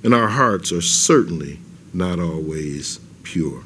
and 0.02 0.12
our 0.12 0.26
hearts 0.26 0.72
are 0.72 0.80
certainly 0.80 1.60
not 1.94 2.18
always 2.18 2.98
pure. 3.22 3.62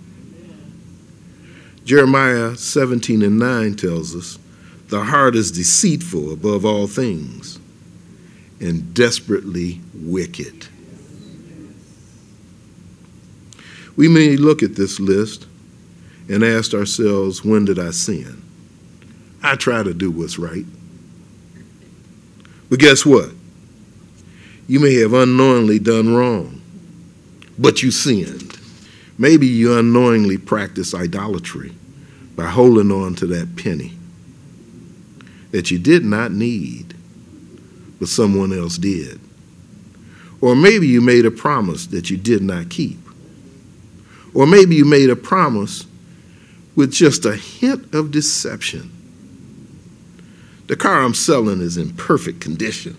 Jeremiah 1.86 2.54
17 2.54 3.22
and 3.22 3.38
9 3.38 3.74
tells 3.76 4.14
us 4.14 4.38
the 4.88 5.04
heart 5.04 5.34
is 5.34 5.50
deceitful 5.50 6.30
above 6.30 6.66
all 6.66 6.86
things 6.86 7.58
and 8.60 8.92
desperately 8.92 9.80
wicked. 9.94 10.66
We 13.96 14.08
may 14.08 14.36
look 14.36 14.62
at 14.62 14.74
this 14.74 15.00
list 15.00 15.46
and 16.28 16.44
ask 16.44 16.74
ourselves, 16.74 17.42
when 17.42 17.64
did 17.64 17.78
I 17.78 17.92
sin? 17.92 18.42
I 19.42 19.56
try 19.56 19.82
to 19.82 19.94
do 19.94 20.10
what's 20.10 20.38
right. 20.38 20.66
But 22.72 22.80
guess 22.80 23.04
what? 23.04 23.28
You 24.66 24.80
may 24.80 24.94
have 24.94 25.12
unknowingly 25.12 25.78
done 25.78 26.14
wrong, 26.14 26.62
but 27.58 27.82
you 27.82 27.90
sinned. 27.90 28.58
Maybe 29.18 29.46
you 29.46 29.76
unknowingly 29.76 30.38
practiced 30.38 30.94
idolatry 30.94 31.74
by 32.34 32.46
holding 32.46 32.90
on 32.90 33.14
to 33.16 33.26
that 33.26 33.56
penny 33.56 33.92
that 35.50 35.70
you 35.70 35.78
did 35.78 36.02
not 36.02 36.32
need, 36.32 36.94
but 37.98 38.08
someone 38.08 38.54
else 38.54 38.78
did. 38.78 39.20
Or 40.40 40.56
maybe 40.56 40.86
you 40.86 41.02
made 41.02 41.26
a 41.26 41.30
promise 41.30 41.88
that 41.88 42.08
you 42.08 42.16
did 42.16 42.42
not 42.42 42.70
keep. 42.70 43.00
Or 44.32 44.46
maybe 44.46 44.76
you 44.76 44.86
made 44.86 45.10
a 45.10 45.16
promise 45.16 45.84
with 46.74 46.90
just 46.90 47.26
a 47.26 47.36
hint 47.36 47.94
of 47.94 48.10
deception. 48.10 49.01
The 50.72 50.76
car 50.76 51.02
I'm 51.02 51.12
selling 51.12 51.60
is 51.60 51.76
in 51.76 51.94
perfect 51.96 52.40
condition. 52.40 52.96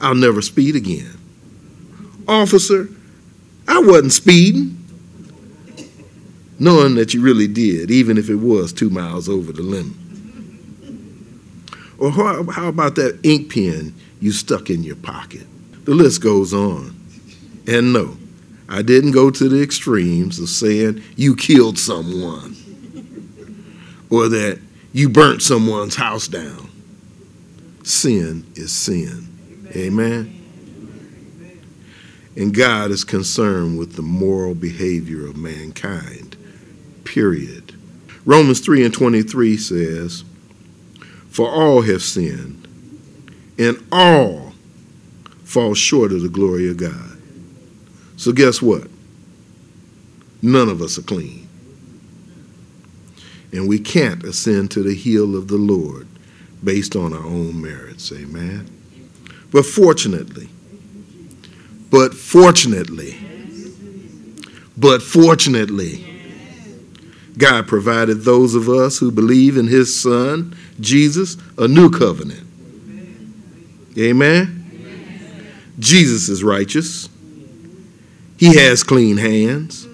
I'll 0.00 0.14
never 0.14 0.40
speed 0.40 0.76
again. 0.76 1.18
Officer, 2.28 2.88
I 3.66 3.80
wasn't 3.80 4.12
speeding. 4.12 4.78
Knowing 6.60 6.94
that 6.94 7.12
you 7.12 7.22
really 7.22 7.48
did, 7.48 7.90
even 7.90 8.16
if 8.16 8.30
it 8.30 8.36
was 8.36 8.72
two 8.72 8.88
miles 8.88 9.28
over 9.28 9.50
the 9.50 9.62
limit. 9.62 9.96
Or 11.98 12.12
how, 12.12 12.44
how 12.44 12.68
about 12.68 12.94
that 12.94 13.18
ink 13.24 13.52
pen 13.52 13.92
you 14.20 14.30
stuck 14.30 14.70
in 14.70 14.84
your 14.84 14.94
pocket? 14.94 15.44
The 15.86 15.94
list 15.96 16.22
goes 16.22 16.54
on. 16.54 16.94
And 17.66 17.92
no, 17.92 18.16
I 18.68 18.82
didn't 18.82 19.10
go 19.10 19.32
to 19.32 19.48
the 19.48 19.60
extremes 19.60 20.38
of 20.38 20.48
saying 20.48 21.02
you 21.16 21.34
killed 21.34 21.80
someone 21.80 22.54
or 24.08 24.28
that 24.28 24.60
you 24.92 25.08
burnt 25.08 25.42
someone's 25.42 25.96
house 25.96 26.28
down. 26.28 26.70
Sin 27.82 28.46
is 28.54 28.72
sin. 28.72 29.66
Amen. 29.74 30.34
And 32.36 32.54
God 32.54 32.90
is 32.90 33.04
concerned 33.04 33.78
with 33.78 33.94
the 33.94 34.02
moral 34.02 34.54
behavior 34.54 35.26
of 35.26 35.36
mankind. 35.36 36.36
Period. 37.04 37.74
Romans 38.24 38.60
3 38.60 38.84
and 38.84 38.94
23 38.94 39.56
says, 39.56 40.24
For 41.30 41.48
all 41.50 41.82
have 41.82 42.02
sinned, 42.02 42.68
and 43.58 43.82
all 43.90 44.52
fall 45.44 45.74
short 45.74 46.12
of 46.12 46.22
the 46.22 46.28
glory 46.28 46.70
of 46.70 46.76
God. 46.76 47.20
So, 48.16 48.32
guess 48.32 48.62
what? 48.62 48.86
None 50.42 50.68
of 50.68 50.82
us 50.82 50.98
are 50.98 51.02
clean. 51.02 51.47
And 53.52 53.68
we 53.68 53.78
can't 53.78 54.24
ascend 54.24 54.70
to 54.72 54.82
the 54.82 54.94
hill 54.94 55.36
of 55.36 55.48
the 55.48 55.56
Lord 55.56 56.06
based 56.62 56.96
on 56.96 57.12
our 57.12 57.24
own 57.24 57.60
merits. 57.60 58.12
Amen. 58.12 58.70
But 59.50 59.64
fortunately, 59.64 60.48
but 61.90 62.12
fortunately, 62.14 63.16
but 64.76 65.02
fortunately, 65.02 66.04
God 67.38 67.66
provided 67.66 68.22
those 68.22 68.54
of 68.54 68.68
us 68.68 68.98
who 68.98 69.10
believe 69.10 69.56
in 69.56 69.68
His 69.68 69.98
Son, 69.98 70.56
Jesus, 70.80 71.36
a 71.56 71.68
new 71.68 71.88
covenant. 71.88 72.46
Amen? 73.96 75.74
Jesus 75.78 76.28
is 76.28 76.42
righteous. 76.42 77.08
He 78.36 78.56
has 78.56 78.82
clean 78.82 79.16
hands 79.16 79.84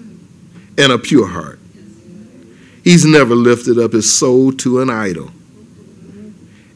and 0.77 0.91
a 0.91 0.97
pure 0.97 1.27
heart. 1.27 1.54
He's 2.85 3.03
never 3.03 3.33
lifted 3.33 3.79
up 3.79 3.93
his 3.93 4.13
soul 4.13 4.51
to 4.53 4.79
an 4.79 4.91
idol 4.91 5.31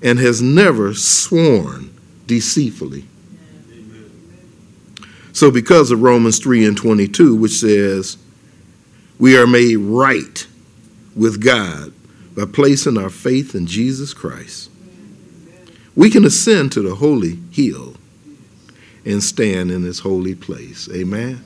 and 0.01 0.17
has 0.17 0.41
never 0.41 0.95
sworn 0.95 1.95
deceitfully. 2.25 3.05
So, 5.33 5.51
because 5.51 5.91
of 5.91 6.01
Romans 6.01 6.39
3 6.39 6.65
and 6.65 6.75
22, 6.75 7.35
which 7.35 7.51
says, 7.51 8.17
We 9.19 9.37
are 9.37 9.45
made 9.45 9.75
right 9.77 10.47
with 11.15 11.43
God 11.43 11.93
by 12.35 12.45
placing 12.45 12.97
our 12.97 13.11
faith 13.11 13.53
in 13.53 13.67
Jesus 13.67 14.11
Christ, 14.11 14.71
we 15.95 16.09
can 16.09 16.25
ascend 16.25 16.71
to 16.71 16.81
the 16.81 16.95
holy 16.95 17.37
hill 17.51 17.93
and 19.05 19.21
stand 19.21 19.69
in 19.69 19.83
his 19.83 19.99
holy 19.99 20.33
place. 20.33 20.89
Amen? 20.91 21.45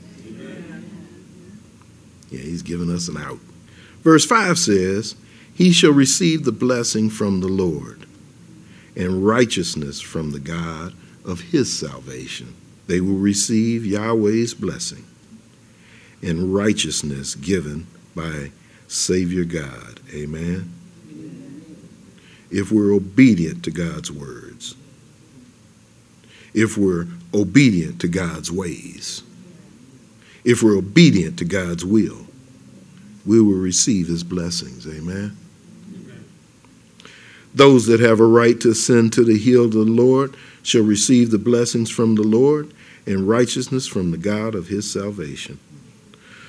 Yeah, 2.29 2.39
he's 2.39 2.61
given 2.61 2.89
us 2.89 3.09
an 3.09 3.17
out. 3.17 3.39
Verse 4.03 4.25
5 4.25 4.59
says, 4.59 5.15
He 5.53 5.71
shall 5.71 5.93
receive 5.93 6.43
the 6.43 6.51
blessing 6.51 7.09
from 7.09 7.39
the 7.39 7.47
Lord 7.47 8.05
and 8.95 9.25
righteousness 9.25 10.01
from 10.01 10.31
the 10.31 10.39
God 10.39 10.93
of 11.25 11.39
his 11.39 11.77
salvation. 11.77 12.55
They 12.87 13.01
will 13.01 13.15
receive 13.15 13.85
Yahweh's 13.85 14.53
blessing 14.53 15.05
and 16.21 16.53
righteousness 16.53 17.35
given 17.35 17.87
by 18.15 18.51
Savior 18.87 19.45
God. 19.45 19.99
Amen. 20.13 20.71
If 22.51 22.71
we're 22.71 22.93
obedient 22.93 23.63
to 23.63 23.71
God's 23.71 24.11
words, 24.11 24.75
if 26.53 26.77
we're 26.77 27.07
obedient 27.33 27.99
to 28.01 28.07
God's 28.07 28.51
ways, 28.51 29.23
if 30.43 30.61
we're 30.61 30.77
obedient 30.77 31.39
to 31.39 31.45
God's 31.45 31.83
will, 31.83 32.27
we 33.25 33.41
will 33.41 33.57
receive 33.57 34.07
his 34.07 34.23
blessings. 34.23 34.87
Amen. 34.87 35.37
Those 37.53 37.85
that 37.85 37.99
have 37.99 38.19
a 38.19 38.25
right 38.25 38.59
to 38.61 38.71
ascend 38.71 39.13
to 39.13 39.23
the 39.23 39.37
hill 39.37 39.65
of 39.65 39.71
the 39.71 39.79
Lord 39.79 40.35
shall 40.63 40.83
receive 40.83 41.31
the 41.31 41.37
blessings 41.37 41.89
from 41.89 42.15
the 42.15 42.23
Lord 42.23 42.73
and 43.05 43.27
righteousness 43.27 43.85
from 43.85 44.11
the 44.11 44.17
God 44.17 44.55
of 44.55 44.67
his 44.67 44.91
salvation. 44.91 45.59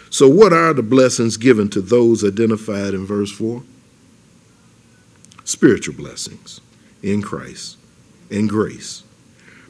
So, 0.09 0.29
what 0.29 0.53
are 0.53 0.73
the 0.73 0.83
blessings 0.83 1.37
given 1.37 1.69
to 1.71 1.81
those 1.81 2.25
identified 2.25 2.95
in 2.95 3.05
verse 3.05 3.33
4? 3.33 3.63
Spiritual 5.45 5.95
blessings 5.95 6.61
in 7.03 7.21
Christ 7.21 7.77
and 8.31 8.49
grace, 8.49 9.03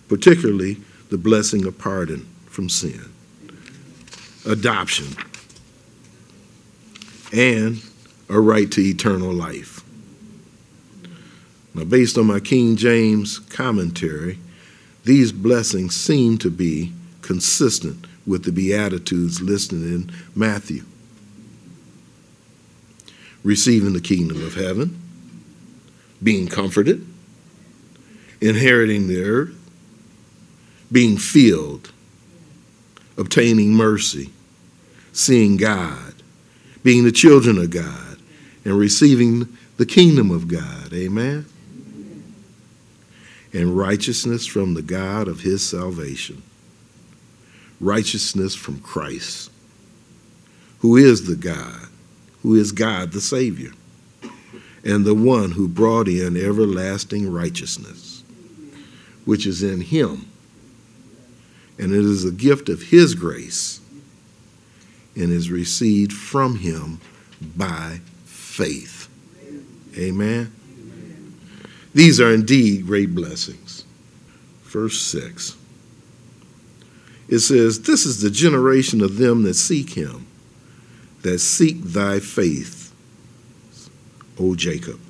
particularly 0.09 0.77
the 1.11 1.19
blessing 1.19 1.67
of 1.67 1.79
pardon 1.79 2.29
from 2.47 2.69
sin, 2.69 3.01
adoption, 4.47 5.17
and 7.35 7.83
a 8.29 8.41
right 8.41 8.71
to 8.71 8.81
eternal 8.81 9.33
life. 9.33 9.83
Now, 11.75 11.85
based 11.85 12.17
on 12.17 12.27
my 12.27 12.41
King 12.41 12.77
James 12.77 13.39
commentary, 13.39 14.39
these 15.05 15.33
blessings 15.33 15.97
seem 15.97 16.39
to 16.39 16.51
be 16.51 16.93
consistent 17.21 18.07
with 18.27 18.45
the 18.45 18.53
Beatitudes 18.53 19.43
listed 19.43 19.83
in 19.83 20.11
Matthew 20.35 20.85
receiving 23.45 23.93
the 23.93 24.01
kingdom 24.01 24.45
of 24.45 24.55
heaven, 24.55 25.01
being 26.23 26.49
comforted, 26.49 27.07
inheriting 28.41 29.07
the 29.07 29.23
earth, 29.23 29.55
being 30.91 31.19
filled, 31.19 31.93
obtaining 33.17 33.73
mercy, 33.75 34.31
seeing 35.13 35.57
God, 35.57 36.14
being 36.85 37.03
the 37.03 37.11
children 37.11 37.59
of 37.59 37.71
God, 37.71 38.19
and 38.65 38.79
receiving 38.79 39.49
the 39.77 39.87
kingdom 39.87 40.31
of 40.31 40.47
God. 40.47 40.93
Amen 40.93 41.47
and 43.55 43.79
righteousness 43.79 44.45
from 44.45 44.75
the 44.75 44.83
God 44.83 45.29
of 45.29 45.41
his 45.41 45.65
salvation. 45.65 46.43
Righteousness 47.81 48.55
from 48.55 48.81
Christ, 48.81 49.51
who 50.81 50.97
is 50.97 51.27
the 51.27 51.37
God, 51.37 51.87
who 52.43 52.57
is 52.57 52.73
God 52.73 53.13
the 53.13 53.21
Savior, 53.21 53.71
and 54.85 55.05
the 55.05 55.15
one 55.15 55.53
who 55.53 55.69
brought 55.69 56.09
in 56.09 56.37
everlasting 56.37 57.33
righteousness, 57.33 58.25
which 59.25 59.47
is 59.47 59.63
in 59.63 59.81
him. 59.81 60.27
And 61.79 61.93
it 61.93 62.05
is 62.05 62.25
a 62.25 62.33
gift 62.33 62.69
of 62.69 62.83
his 62.83 63.15
grace 63.15 63.81
and 65.17 65.33
is 65.33 65.51
received 65.51 66.13
from 66.13 66.57
him 66.57 67.01
by 67.57 68.01
faith. 68.25 69.09
Amen. 69.97 70.53
These 71.95 72.21
are 72.21 72.33
indeed 72.33 72.87
great 72.87 73.15
blessings. 73.15 73.85
Verse 74.65 75.01
6. 75.01 75.57
It 77.29 77.39
says, 77.39 77.83
This 77.83 78.05
is 78.05 78.21
the 78.21 78.31
generation 78.31 79.01
of 79.01 79.17
them 79.17 79.45
that 79.45 79.55
seek 79.55 79.91
him, 79.91 80.27
that 81.23 81.39
seek 81.39 81.83
thy 81.83 82.19
faith, 82.19 82.93
O 84.39 84.55
Jacob. 84.55 85.01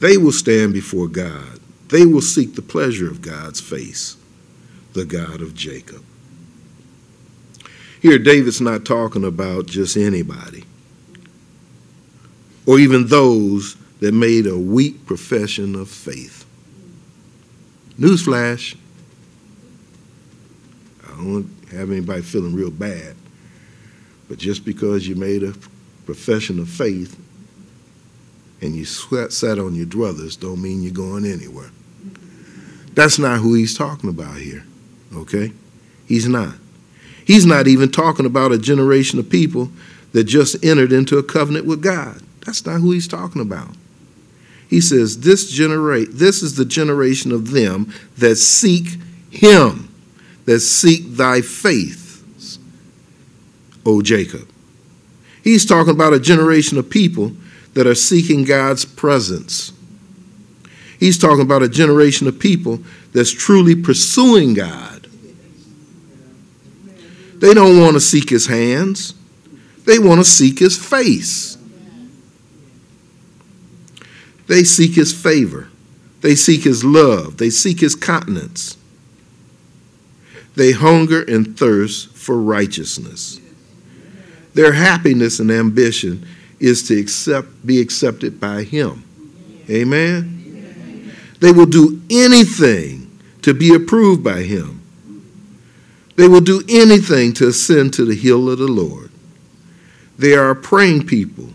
They 0.00 0.16
will 0.16 0.32
stand 0.32 0.72
before 0.72 1.08
God. 1.08 1.60
They 1.88 2.04
will 2.04 2.20
seek 2.20 2.54
the 2.54 2.62
pleasure 2.62 3.08
of 3.08 3.22
God's 3.22 3.60
face, 3.60 4.16
the 4.92 5.04
God 5.04 5.40
of 5.40 5.54
Jacob. 5.54 6.04
Here, 8.04 8.18
David's 8.18 8.60
not 8.60 8.84
talking 8.84 9.24
about 9.24 9.64
just 9.64 9.96
anybody, 9.96 10.64
or 12.66 12.78
even 12.78 13.06
those 13.06 13.76
that 14.00 14.12
made 14.12 14.46
a 14.46 14.58
weak 14.58 15.06
profession 15.06 15.74
of 15.74 15.88
faith. 15.88 16.44
Newsflash. 17.98 18.76
I 21.02 21.16
don't 21.16 21.50
have 21.70 21.90
anybody 21.90 22.20
feeling 22.20 22.54
real 22.54 22.70
bad. 22.70 23.16
But 24.28 24.36
just 24.36 24.66
because 24.66 25.08
you 25.08 25.14
made 25.14 25.42
a 25.42 25.54
profession 26.04 26.58
of 26.58 26.68
faith 26.68 27.18
and 28.60 28.76
you 28.76 28.84
sat 28.84 29.58
on 29.58 29.74
your 29.74 29.86
druthers 29.86 30.38
don't 30.38 30.60
mean 30.60 30.82
you're 30.82 30.92
going 30.92 31.24
anywhere. 31.24 31.70
That's 32.92 33.18
not 33.18 33.38
who 33.38 33.54
he's 33.54 33.74
talking 33.74 34.10
about 34.10 34.36
here, 34.36 34.66
okay? 35.14 35.54
He's 36.06 36.28
not. 36.28 36.56
He's 37.24 37.46
not 37.46 37.66
even 37.66 37.90
talking 37.90 38.26
about 38.26 38.52
a 38.52 38.58
generation 38.58 39.18
of 39.18 39.30
people 39.30 39.70
that 40.12 40.24
just 40.24 40.62
entered 40.64 40.92
into 40.92 41.18
a 41.18 41.22
covenant 41.22 41.66
with 41.66 41.82
God. 41.82 42.20
That's 42.44 42.64
not 42.66 42.80
who 42.80 42.92
he's 42.92 43.08
talking 43.08 43.42
about. 43.42 43.70
He 44.68 44.80
says, 44.80 45.20
This 45.20 45.56
this 45.56 46.42
is 46.42 46.56
the 46.56 46.64
generation 46.64 47.32
of 47.32 47.50
them 47.50 47.92
that 48.18 48.36
seek 48.36 48.98
him, 49.30 49.92
that 50.44 50.60
seek 50.60 51.16
thy 51.16 51.40
faith, 51.40 52.22
O 53.86 54.02
Jacob. 54.02 54.48
He's 55.42 55.66
talking 55.66 55.92
about 55.92 56.14
a 56.14 56.20
generation 56.20 56.78
of 56.78 56.88
people 56.88 57.32
that 57.74 57.86
are 57.86 57.94
seeking 57.94 58.44
God's 58.44 58.84
presence. 58.84 59.72
He's 60.98 61.18
talking 61.18 61.42
about 61.42 61.62
a 61.62 61.68
generation 61.68 62.26
of 62.26 62.38
people 62.38 62.78
that's 63.12 63.30
truly 63.30 63.74
pursuing 63.74 64.54
God. 64.54 64.93
They 67.44 67.52
don't 67.52 67.78
want 67.78 67.92
to 67.92 68.00
seek 68.00 68.30
his 68.30 68.46
hands, 68.46 69.12
they 69.84 69.98
want 69.98 70.18
to 70.18 70.24
seek 70.24 70.60
his 70.60 70.78
face. 70.78 71.58
They 74.46 74.64
seek 74.64 74.94
his 74.94 75.12
favor. 75.12 75.68
They 76.22 76.36
seek 76.36 76.62
his 76.62 76.86
love. 76.86 77.36
They 77.36 77.50
seek 77.50 77.80
his 77.80 77.94
countenance. 77.94 78.78
They 80.56 80.72
hunger 80.72 81.20
and 81.22 81.58
thirst 81.58 82.16
for 82.16 82.40
righteousness. 82.40 83.38
Their 84.54 84.72
happiness 84.72 85.38
and 85.38 85.50
ambition 85.50 86.26
is 86.60 86.88
to 86.88 86.98
accept, 86.98 87.66
be 87.66 87.78
accepted 87.78 88.40
by 88.40 88.62
him. 88.62 89.04
Amen? 89.68 91.12
They 91.40 91.52
will 91.52 91.66
do 91.66 92.00
anything 92.08 93.20
to 93.42 93.52
be 93.52 93.74
approved 93.74 94.24
by 94.24 94.44
him. 94.44 94.80
They 96.16 96.28
will 96.28 96.40
do 96.40 96.62
anything 96.68 97.32
to 97.34 97.48
ascend 97.48 97.92
to 97.94 98.04
the 98.04 98.14
hill 98.14 98.50
of 98.50 98.58
the 98.58 98.68
Lord. 98.68 99.10
They 100.16 100.34
are 100.34 100.50
a 100.50 100.56
praying 100.56 101.06
people. 101.06 101.48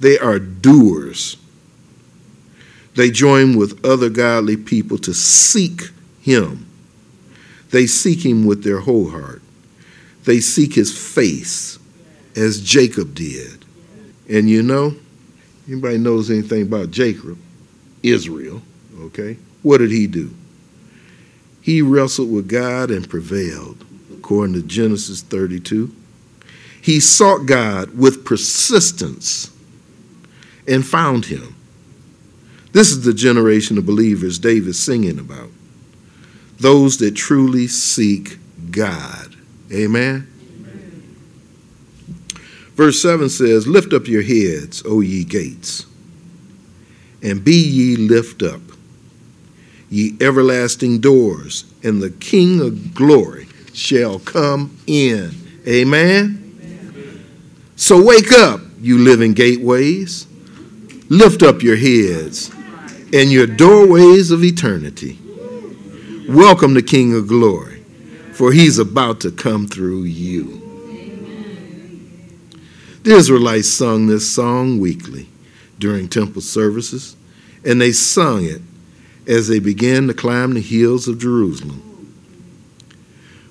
They 0.00 0.18
are 0.18 0.38
doers. 0.38 1.36
They 2.94 3.10
join 3.10 3.56
with 3.56 3.84
other 3.84 4.10
godly 4.10 4.56
people 4.56 4.98
to 4.98 5.14
seek 5.14 5.90
him. 6.20 6.66
They 7.70 7.86
seek 7.86 8.24
him 8.24 8.44
with 8.44 8.64
their 8.64 8.80
whole 8.80 9.10
heart. 9.10 9.40
They 10.24 10.40
seek 10.40 10.74
his 10.74 10.96
face 10.96 11.78
as 12.36 12.60
Jacob 12.60 13.14
did. 13.14 13.64
And 14.28 14.48
you 14.48 14.62
know, 14.62 14.94
anybody 15.66 15.98
knows 15.98 16.30
anything 16.30 16.62
about 16.62 16.90
Jacob, 16.90 17.38
Israel, 18.02 18.62
okay? 19.00 19.38
What 19.62 19.78
did 19.78 19.90
he 19.90 20.06
do? 20.06 20.34
He 21.62 21.80
wrestled 21.80 22.30
with 22.30 22.48
God 22.48 22.90
and 22.90 23.08
prevailed, 23.08 23.84
according 24.12 24.54
to 24.54 24.62
Genesis 24.62 25.22
32. 25.22 25.94
He 26.82 26.98
sought 26.98 27.46
God 27.46 27.96
with 27.96 28.24
persistence 28.24 29.52
and 30.66 30.84
found 30.84 31.26
him. 31.26 31.54
This 32.72 32.90
is 32.90 33.04
the 33.04 33.14
generation 33.14 33.78
of 33.78 33.86
believers 33.86 34.38
David's 34.40 34.78
singing 34.78 35.20
about. 35.20 35.50
Those 36.58 36.98
that 36.98 37.12
truly 37.12 37.68
seek 37.68 38.38
God. 38.70 39.36
Amen. 39.72 40.26
Amen. 40.58 41.16
Verse 42.74 43.00
7 43.00 43.28
says, 43.28 43.66
Lift 43.66 43.92
up 43.92 44.08
your 44.08 44.22
heads, 44.22 44.82
O 44.84 45.00
ye 45.00 45.22
gates, 45.22 45.86
and 47.22 47.44
be 47.44 47.54
ye 47.54 47.96
lift 47.96 48.42
up, 48.42 48.60
ye 49.92 50.16
everlasting 50.22 51.00
doors, 51.00 51.66
and 51.82 52.00
the 52.00 52.08
King 52.08 52.62
of 52.62 52.94
glory 52.94 53.46
shall 53.74 54.18
come 54.18 54.78
in. 54.86 55.30
Amen. 55.68 56.54
Amen. 56.62 57.24
So 57.76 58.02
wake 58.02 58.32
up, 58.32 58.62
you 58.80 58.96
living 58.96 59.34
gateways. 59.34 60.26
Lift 61.10 61.42
up 61.42 61.62
your 61.62 61.76
heads 61.76 62.50
and 63.12 63.30
your 63.30 63.46
doorways 63.46 64.30
of 64.30 64.42
eternity. 64.42 65.18
Welcome 66.26 66.72
the 66.72 66.82
King 66.82 67.14
of 67.14 67.28
glory, 67.28 67.84
for 68.32 68.50
he's 68.50 68.78
about 68.78 69.20
to 69.20 69.30
come 69.30 69.66
through 69.66 70.04
you. 70.04 70.58
The 73.02 73.14
Israelites 73.14 73.68
sung 73.68 74.06
this 74.06 74.34
song 74.34 74.80
weekly 74.80 75.28
during 75.78 76.08
temple 76.08 76.40
services, 76.40 77.14
and 77.62 77.78
they 77.78 77.92
sung 77.92 78.46
it 78.46 78.62
as 79.26 79.48
they 79.48 79.58
began 79.58 80.06
to 80.08 80.14
climb 80.14 80.54
the 80.54 80.60
hills 80.60 81.08
of 81.08 81.18
Jerusalem 81.18 81.88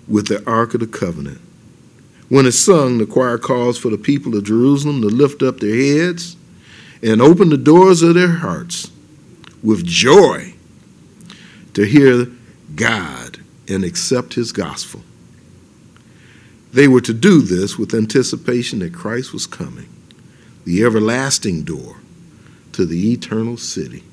with 0.08 0.28
the 0.28 0.46
Ark 0.50 0.74
of 0.74 0.82
the 0.82 0.88
Covenant. 0.88 1.40
When 2.30 2.46
it's 2.46 2.60
sung, 2.60 2.98
the 2.98 3.06
choir 3.06 3.38
calls 3.38 3.78
for 3.78 3.90
the 3.90 3.98
people 3.98 4.36
of 4.36 4.46
Jerusalem 4.46 5.02
to 5.02 5.08
lift 5.08 5.42
up 5.44 5.60
their 5.60 5.76
heads 5.76 6.36
and 7.04 7.22
open 7.22 7.50
the 7.50 7.58
doors 7.58 8.02
of 8.02 8.16
their 8.16 8.32
hearts 8.32 8.92
with 9.64 9.86
joy 9.86 10.54
to 11.74 11.84
hear 11.84 12.28
God 12.76 13.40
and 13.68 13.84
accept 13.84 14.34
his 14.34 14.52
gospel. 14.52 15.02
They 16.74 16.88
were 16.88 17.02
to 17.02 17.14
do 17.14 17.42
this 17.42 17.78
with 17.78 17.94
anticipation 17.94 18.80
that 18.80 18.94
Christ 18.94 19.34
was 19.34 19.46
coming, 19.46 19.90
the 20.64 20.84
everlasting 20.84 21.64
door 21.64 21.98
to 22.74 22.86
the 22.86 23.12
eternal 23.12 23.58
city. 23.58 24.04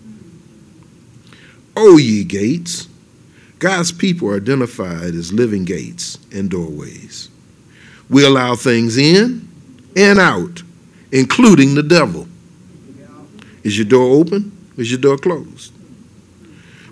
O 1.80 1.96
ye 1.96 2.24
gates, 2.24 2.88
God's 3.60 3.92
people 3.92 4.30
are 4.30 4.36
identified 4.36 5.14
as 5.14 5.32
living 5.32 5.64
gates 5.64 6.18
and 6.32 6.50
doorways. 6.50 7.28
We 8.10 8.24
allow 8.24 8.56
things 8.56 8.96
in 8.96 9.48
and 9.94 10.18
out, 10.18 10.62
including 11.12 11.76
the 11.76 11.84
devil. 11.84 12.26
Is 13.62 13.78
your 13.78 13.86
door 13.86 14.16
open? 14.16 14.50
Is 14.76 14.90
your 14.90 15.00
door 15.00 15.18
closed? 15.18 15.72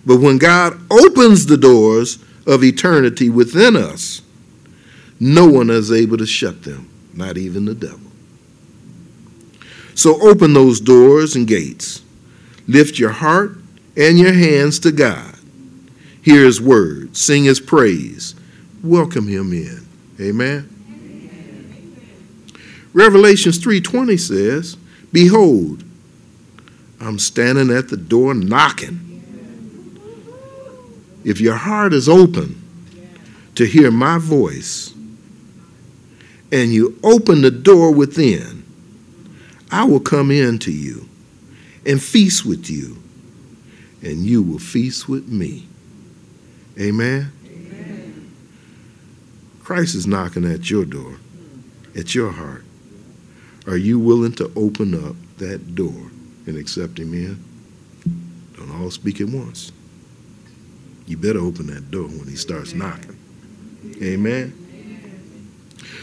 But 0.05 0.21
when 0.21 0.39
God 0.39 0.79
opens 0.89 1.47
the 1.47 1.57
doors 1.57 2.19
of 2.47 2.63
eternity 2.63 3.29
within 3.29 3.75
us, 3.75 4.23
no 5.19 5.49
one 5.49 5.69
is 5.69 5.91
able 5.91 6.19
to 6.19 6.27
shut 6.27 6.63
them, 6.63 6.89
not 7.13 7.37
even 7.37 7.65
the 7.65 7.75
devil. 7.75 7.99
So 9.97 10.21
open 10.21 10.53
those 10.53 10.81
doors 10.81 11.35
and 11.35 11.45
gates. 11.47 12.03
Lift 12.69 13.01
your 13.01 13.11
heart 13.11 13.59
and 13.97 14.19
your 14.19 14.33
hands 14.33 14.79
to 14.81 14.93
God. 14.93 15.35
Hear 16.23 16.45
his 16.45 16.61
word, 16.61 17.17
sing 17.17 17.45
his 17.45 17.61
praise, 17.61 18.35
welcome 18.83 19.29
him 19.29 19.53
in. 19.53 19.87
Amen. 20.21 20.69
Revelations 22.93 23.59
3:20 23.59 24.17
says, 24.17 24.77
"Behold, 25.13 25.85
I'm 27.01 27.19
standing 27.19 27.71
at 27.71 27.89
the 27.89 27.97
door 27.97 28.35
knocking. 28.35 29.01
If 31.25 31.41
your 31.41 31.57
heart 31.57 31.93
is 31.93 32.09
open 32.09 32.57
to 33.55 33.67
hear 33.67 33.91
my 33.91 34.19
voice 34.19 34.93
and 36.53 36.73
you 36.73 36.99
open 37.03 37.43
the 37.43 37.51
door 37.51 37.93
within, 37.93 38.63
I 39.71 39.85
will 39.85 40.01
come 40.01 40.31
in 40.31 40.59
to 40.61 40.73
you 40.73 41.09
and 41.85 42.03
feast 42.03 42.47
with 42.47 42.71
you, 42.71 42.97
and 44.07 44.25
you 44.25 44.43
will 44.43 44.59
feast 44.59 45.09
with 45.09 45.29
me. 45.29 45.69
Amen? 46.79 47.33
Amen. 47.47 48.35
Christ 49.63 49.95
is 49.95 50.07
knocking 50.07 50.51
at 50.51 50.71
your 50.71 50.85
door, 50.85 51.19
at 51.97 52.15
your 52.15 52.33
heart. 52.33 52.65
Are 53.67 53.77
you 53.77 53.99
willing 53.99 54.33
to 54.35 54.51
open 54.57 54.95
up 54.95 55.17
that 55.39 55.75
door? 55.75 56.11
and 56.47 56.57
accept 56.57 56.99
him 56.99 57.13
in. 57.13 57.43
Don't 58.57 58.71
all 58.81 58.91
speak 58.91 59.21
at 59.21 59.29
once. 59.29 59.73
You 61.07 61.17
better 61.17 61.41
open 61.41 61.67
that 61.67 61.91
door 61.91 62.09
when 62.09 62.27
he 62.27 62.37
starts 62.37 62.73
knocking. 62.73 63.19
Amen. 64.03 64.63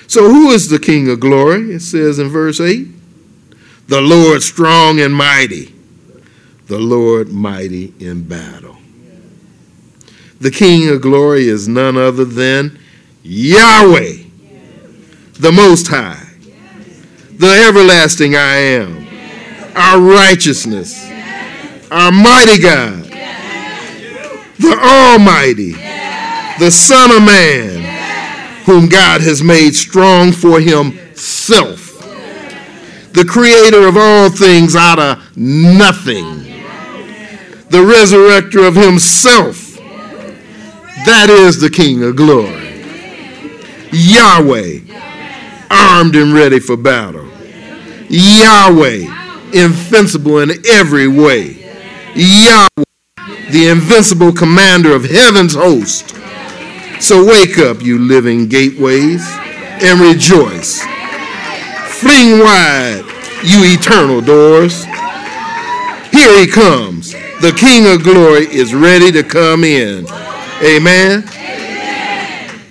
So, 0.07 0.29
who 0.29 0.51
is 0.51 0.69
the 0.69 0.79
King 0.79 1.09
of 1.09 1.19
glory? 1.19 1.73
It 1.73 1.81
says 1.81 2.19
in 2.19 2.29
verse 2.29 2.59
8 2.59 2.87
The 3.87 4.01
Lord 4.01 4.43
strong 4.43 4.99
and 4.99 5.13
mighty, 5.13 5.72
the 6.67 6.79
Lord 6.79 7.29
mighty 7.29 7.93
in 7.99 8.23
battle. 8.27 8.77
The 10.39 10.51
King 10.51 10.89
of 10.89 11.01
glory 11.01 11.47
is 11.47 11.67
none 11.67 11.97
other 11.97 12.25
than 12.25 12.79
Yahweh, 13.23 14.23
the 15.33 15.51
Most 15.51 15.87
High, 15.87 16.27
the 17.37 17.65
everlasting 17.67 18.35
I 18.35 18.55
am 18.55 19.03
our 19.75 19.99
righteousness, 19.99 21.09
our 21.91 22.11
mighty 22.11 22.59
God, 22.59 23.03
the 24.59 24.77
Almighty, 24.79 25.73
the 26.59 26.69
Son 26.69 27.11
of 27.11 27.23
Man, 27.23 28.63
whom 28.65 28.87
God 28.87 29.21
has 29.21 29.41
made 29.41 29.75
strong 29.75 30.31
for 30.31 30.59
himself, 30.59 31.99
the 33.13 33.25
creator 33.27 33.87
of 33.87 33.97
all 33.97 34.29
things 34.29 34.75
out 34.75 34.99
of 34.99 35.37
nothing, 35.37 36.52
the 37.73 37.79
resurrector 37.79 38.67
of 38.67 38.75
himself. 38.75 39.77
That 41.07 41.25
is 41.27 41.59
the 41.59 41.71
King 41.71 42.03
of 42.03 42.15
glory. 42.15 42.83
Yahweh, 43.91 44.81
armed 45.71 46.15
and 46.15 46.35
ready 46.35 46.59
for 46.59 46.77
battle. 46.77 47.27
Yahweh, 48.09 49.07
invincible 49.53 50.37
in 50.37 50.51
every 50.69 51.07
way. 51.07 51.65
Yahweh, 52.13 52.83
the 53.49 53.69
invincible 53.69 54.31
commander 54.31 54.93
of 54.93 55.05
heaven's 55.05 55.55
host. 55.55 56.15
So 57.01 57.25
wake 57.25 57.57
up, 57.57 57.81
you 57.81 57.97
living 57.97 58.49
gateways, 58.49 59.27
and 59.81 59.99
rejoice. 59.99 60.83
Fling 61.89 62.37
wide, 62.37 63.03
you 63.43 63.63
eternal 63.73 64.21
doors. 64.21 64.85
Here 66.11 66.39
he 66.39 66.45
comes. 66.45 67.15
The 67.43 67.51
King 67.51 67.93
of 67.93 68.03
glory 68.03 68.45
is 68.45 68.73
ready 68.73 69.11
to 69.11 69.21
come 69.21 69.65
in. 69.65 70.07
Amen. 70.63 71.23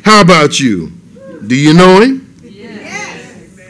How 0.03 0.23
about 0.23 0.59
you? 0.59 0.91
Do 1.47 1.55
you 1.55 1.75
know 1.75 2.01
him? 2.01 2.35
Yes. 2.43 3.61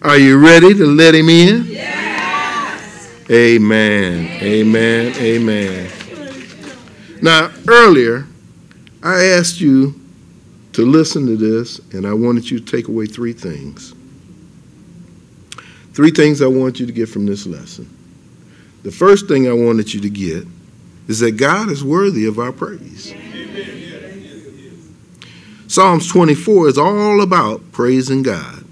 Are 0.00 0.16
you 0.16 0.38
ready 0.38 0.72
to 0.72 0.86
let 0.86 1.14
him 1.14 1.28
in? 1.28 1.66
Yes. 1.66 3.28
Amen. 3.30 4.42
Amen. 4.42 5.12
Amen. 5.16 5.90
Now, 7.20 7.52
earlier, 7.68 8.26
I 9.02 9.24
asked 9.24 9.60
you 9.60 10.00
to 10.72 10.86
listen 10.86 11.26
to 11.26 11.36
this, 11.36 11.78
and 11.92 12.06
I 12.06 12.14
wanted 12.14 12.50
you 12.50 12.58
to 12.58 12.64
take 12.64 12.88
away 12.88 13.04
three 13.04 13.34
things. 13.34 13.94
Three 15.92 16.10
things 16.10 16.40
I 16.40 16.46
want 16.46 16.80
you 16.80 16.86
to 16.86 16.92
get 16.92 17.10
from 17.10 17.26
this 17.26 17.44
lesson. 17.46 17.97
The 18.88 18.94
first 18.94 19.28
thing 19.28 19.46
I 19.46 19.52
wanted 19.52 19.92
you 19.92 20.00
to 20.00 20.08
get 20.08 20.46
is 21.08 21.20
that 21.20 21.32
God 21.32 21.68
is 21.68 21.84
worthy 21.84 22.24
of 22.24 22.38
our 22.38 22.52
praise. 22.52 23.12
Psalms 25.66 26.08
24 26.08 26.68
is 26.68 26.78
all 26.78 27.20
about 27.20 27.70
praising 27.70 28.22
God. 28.22 28.64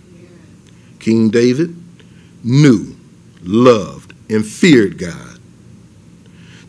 King 1.01 1.29
David 1.29 1.77
knew, 2.43 2.97
loved, 3.43 4.15
and 4.31 4.47
feared 4.47 4.97
God. 4.97 5.39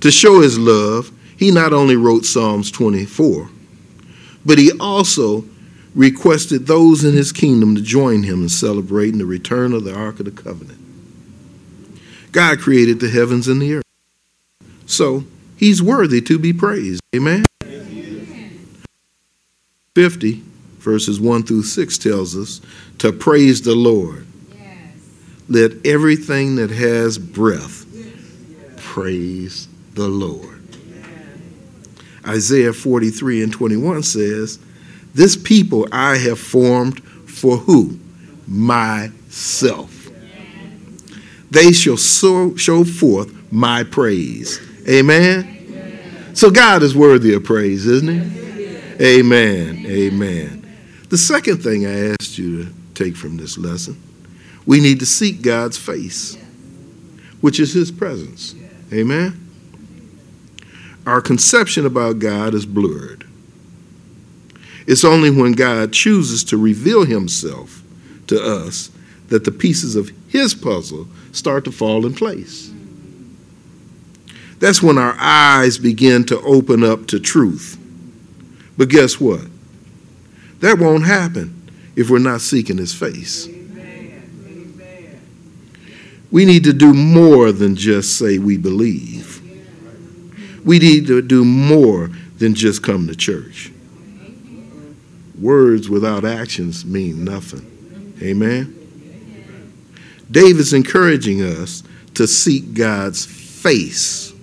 To 0.02 0.12
show 0.12 0.42
his 0.42 0.60
love, 0.60 1.10
he 1.38 1.50
not 1.50 1.72
only 1.72 1.96
wrote 1.96 2.26
Psalms 2.26 2.70
24, 2.70 3.50
but 4.46 4.58
he 4.58 4.74
also 4.78 5.46
requested 5.96 6.68
those 6.68 7.06
in 7.06 7.14
his 7.14 7.32
kingdom 7.32 7.76
to 7.76 7.82
join 7.82 8.24
him 8.24 8.42
in 8.42 8.50
celebrating 8.50 9.20
the 9.20 9.26
return 9.26 9.72
of 9.72 9.86
the 9.86 9.96
Ark 9.96 10.20
of 10.20 10.26
the 10.26 10.32
Covenant. 10.32 10.87
God 12.38 12.60
created 12.60 13.00
the 13.00 13.10
heavens 13.10 13.48
and 13.48 13.60
the 13.60 13.78
earth. 13.78 13.84
So 14.86 15.24
he's 15.56 15.82
worthy 15.82 16.22
to 16.22 16.38
be 16.38 16.54
praised. 16.54 17.02
Amen. 17.16 17.46
50, 19.96 20.44
verses 20.78 21.20
1 21.20 21.42
through 21.42 21.64
6 21.64 21.98
tells 21.98 22.36
us 22.38 22.62
to 23.00 23.12
praise 23.12 23.64
the 23.64 23.74
Lord. 23.74 24.28
Yes. 24.54 24.68
Let 25.50 25.84
everything 25.84 26.58
that 26.58 26.70
has 26.70 27.18
breath 27.18 27.88
praise 28.78 29.68
the 29.96 30.08
Lord. 30.08 30.62
Isaiah 32.24 32.72
43 32.72 33.42
and 33.42 33.52
21 33.52 34.04
says, 34.04 34.60
This 35.16 35.36
people 35.36 35.88
I 35.92 36.18
have 36.18 36.40
formed 36.40 37.04
for 37.04 37.58
who? 37.58 37.98
Myself. 38.46 39.97
They 41.50 41.72
shall 41.72 41.98
so, 41.98 42.56
show 42.56 42.84
forth 42.84 43.52
my 43.52 43.84
praise. 43.84 44.60
Amen. 44.88 46.34
So 46.34 46.52
God 46.52 46.84
is 46.84 46.96
worthy 46.96 47.34
of 47.34 47.44
praise, 47.44 47.86
isn't 47.86 48.08
he? 48.08 49.18
Amen. 49.20 49.86
Amen. 49.86 50.76
The 51.10 51.18
second 51.18 51.64
thing 51.64 51.86
I 51.86 52.14
asked 52.20 52.38
you 52.38 52.66
to 52.66 52.72
take 52.94 53.16
from 53.16 53.38
this 53.38 53.58
lesson, 53.58 54.02
we 54.66 54.82
need 54.82 55.00
to 55.00 55.06
seek 55.06 55.42
God's 55.42 55.78
face, 55.78 56.38
which 57.42 57.60
is 57.60 57.74
his 57.74 57.92
presence. 57.92 58.54
Amen. 58.92 59.48
Our 61.06 61.22
conception 61.22 61.86
about 61.86 62.20
God 62.20 62.54
is 62.54 62.66
blurred. 62.66 63.26
It's 64.86 65.06
only 65.06 65.30
when 65.30 65.54
God 65.54 65.94
chooses 65.94 66.44
to 66.46 66.58
reveal 66.58 67.06
himself 67.06 67.82
to 68.28 68.42
us 68.42 68.92
that 69.30 69.44
the 69.44 69.52
pieces 69.52 69.96
of 69.96 70.12
his 70.28 70.54
puzzle 70.54 71.08
start 71.38 71.66
to 71.66 71.72
fall 71.72 72.06
in 72.06 72.14
place. 72.14 72.72
That's 74.60 74.82
when 74.82 74.98
our 74.98 75.16
eyes 75.20 75.78
begin 75.78 76.24
to 76.26 76.42
open 76.42 76.84
up 76.84 77.08
to 77.08 77.20
truth. 77.20 77.78
But 78.78 78.90
guess 78.90 79.20
what? 79.20 79.42
That 80.60 80.80
won't 80.80 81.06
happen 81.06 81.72
if 81.96 82.10
we're 82.10 82.20
not 82.20 82.42
seeking 82.42 82.78
his 82.78 82.94
face. 82.94 83.48
We 86.30 86.44
need 86.44 86.64
to 86.66 86.74
do 86.74 86.94
more 86.94 87.52
than 87.52 87.76
just 87.76 88.18
say 88.18 88.38
we 88.38 88.58
believe. 88.58 89.42
We 90.66 90.80
need 90.80 91.08
to 91.08 91.22
do 91.22 91.46
more 91.46 92.10
than 92.38 92.54
just 92.54 92.84
come 92.84 93.08
to 93.08 93.16
church. 93.16 93.72
Words 95.40 95.88
without 95.88 96.26
actions 96.26 96.84
mean 96.84 97.24
nothing. 97.24 98.16
Amen? 98.22 98.77
David's 100.30 100.74
encouraging 100.74 101.42
us 101.42 101.84
to 102.16 102.28
seek 102.28 102.74
God's 102.74 103.26
face, 103.26 104.34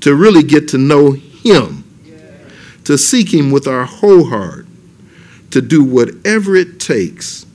to 0.00 0.14
really 0.14 0.42
get 0.42 0.68
to 0.68 0.78
know 0.78 1.12
Him, 1.12 1.84
to 2.84 2.96
seek 2.96 3.32
Him 3.32 3.50
with 3.50 3.66
our 3.66 3.84
whole 3.84 4.26
heart, 4.26 4.66
to 5.50 5.60
do 5.60 5.82
whatever 5.82 6.54
it 6.54 6.78
takes 6.78 7.46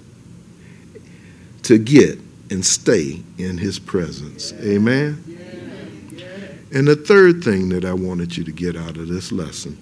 to 1.64 1.78
get 1.78 2.20
and 2.50 2.66
stay 2.66 3.22
in 3.38 3.58
His 3.58 3.80
presence. 3.80 4.54
Amen? 4.62 5.24
And 6.74 6.88
the 6.88 6.96
third 6.96 7.44
thing 7.44 7.70
that 7.70 7.86
I 7.86 7.94
wanted 7.94 8.36
you 8.36 8.44
to 8.44 8.52
get 8.52 8.76
out 8.76 8.98
of 8.98 9.08
this 9.08 9.32
lesson 9.32 9.78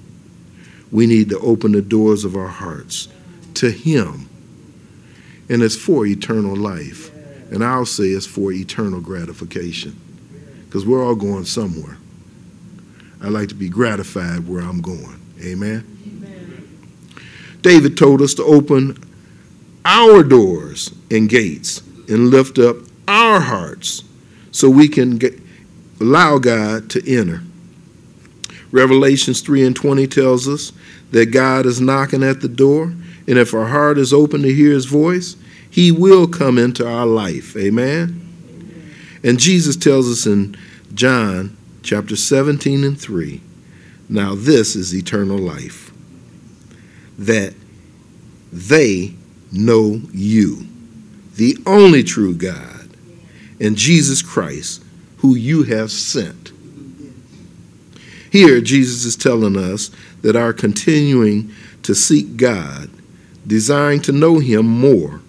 we 0.92 1.08
need 1.08 1.30
to 1.30 1.40
open 1.40 1.72
the 1.72 1.82
doors 1.82 2.26
of 2.26 2.36
our 2.36 2.50
hearts 2.50 3.08
to 3.54 3.72
Him. 3.72 4.28
And 5.50 5.64
it's 5.64 5.78
for 5.78 6.06
eternal 6.06 6.56
life. 6.56 7.11
And 7.52 7.64
I'll 7.64 7.86
say 7.86 8.06
it's 8.06 8.26
for 8.26 8.52
eternal 8.52 9.02
gratification 9.02 10.00
because 10.66 10.86
we're 10.86 11.06
all 11.06 11.16
going 11.16 11.46
somewhere. 11.46 11.98
I 13.22 13.28
like 13.28 13.50
to 13.50 13.56
be 13.56 13.70
gratified 13.70 14.48
where 14.48 14.62
I'm 14.62 14.82
going. 14.82 15.20
Amen? 15.44 15.86
Amen? 16.08 16.68
David 17.62 17.98
told 17.98 18.22
us 18.22 18.34
to 18.36 18.44
open 18.44 18.98
our 19.86 20.24
doors 20.24 20.94
and 21.12 21.30
gates 21.30 21.82
and 22.08 22.30
lift 22.30 22.58
up 22.58 22.78
our 23.08 23.40
hearts 23.40 24.04
so 24.52 24.70
we 24.70 24.88
can 24.88 25.18
get, 25.18 25.40
allow 26.00 26.38
God 26.38 26.90
to 26.92 27.18
enter. 27.18 27.42
Revelations 28.72 29.42
3 29.42 29.66
and 29.66 29.76
20 29.76 30.08
tells 30.08 30.48
us 30.48 30.72
that 31.12 31.28
God 31.28 31.66
is 31.66 31.82
knocking 31.82 32.24
at 32.24 32.42
the 32.42 32.48
door, 32.48 32.86
and 33.28 33.38
if 33.38 33.54
our 33.54 33.68
heart 33.68 33.98
is 33.98 34.14
open 34.14 34.42
to 34.44 34.54
hear 34.54 34.72
his 34.72 34.86
voice, 34.86 35.36
he 35.72 35.92
will 35.92 36.28
come 36.28 36.60
into 36.60 36.88
our 36.88 37.08
life. 37.08 37.58
Amen? 37.58 38.28
And 39.24 39.40
Jesus 39.40 39.76
tells 39.76 40.10
us 40.10 40.28
in 40.28 40.56
John 40.94 41.58
chapter 41.82 42.16
17 42.16 42.84
and 42.84 43.00
3 43.00 43.42
now 44.12 44.36
this 44.36 44.76
is 44.76 44.94
eternal 44.94 45.38
life, 45.38 45.90
that 47.18 47.54
they 48.52 49.14
know 49.54 50.02
you, 50.12 50.68
the 51.36 51.58
only 51.66 52.04
true 52.04 52.36
God, 52.36 52.90
and 53.62 53.78
Jesus 53.78 54.22
Christ, 54.22 54.84
who 55.20 55.36
you 55.36 55.64
have 55.64 55.92
sent. 55.92 56.52
Here, 58.30 58.60
Jesus 58.60 59.06
is 59.06 59.16
telling 59.16 59.56
us 59.56 59.92
that 60.24 60.36
our 60.36 60.52
continuing 60.52 61.54
to 61.84 61.96
seek 61.96 62.36
God, 62.36 62.90
desiring 63.48 64.02
to 64.02 64.12
know 64.12 64.40
Him 64.40 64.66
more, 64.68 65.22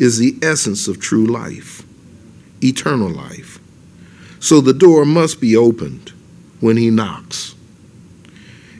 is 0.00 0.18
the 0.18 0.36
essence 0.42 0.88
of 0.88 0.98
true 0.98 1.26
life, 1.26 1.84
eternal 2.64 3.10
life. 3.10 3.60
So 4.40 4.60
the 4.60 4.72
door 4.72 5.04
must 5.04 5.40
be 5.40 5.54
opened 5.54 6.12
when 6.60 6.78
he 6.78 6.90
knocks. 6.90 7.54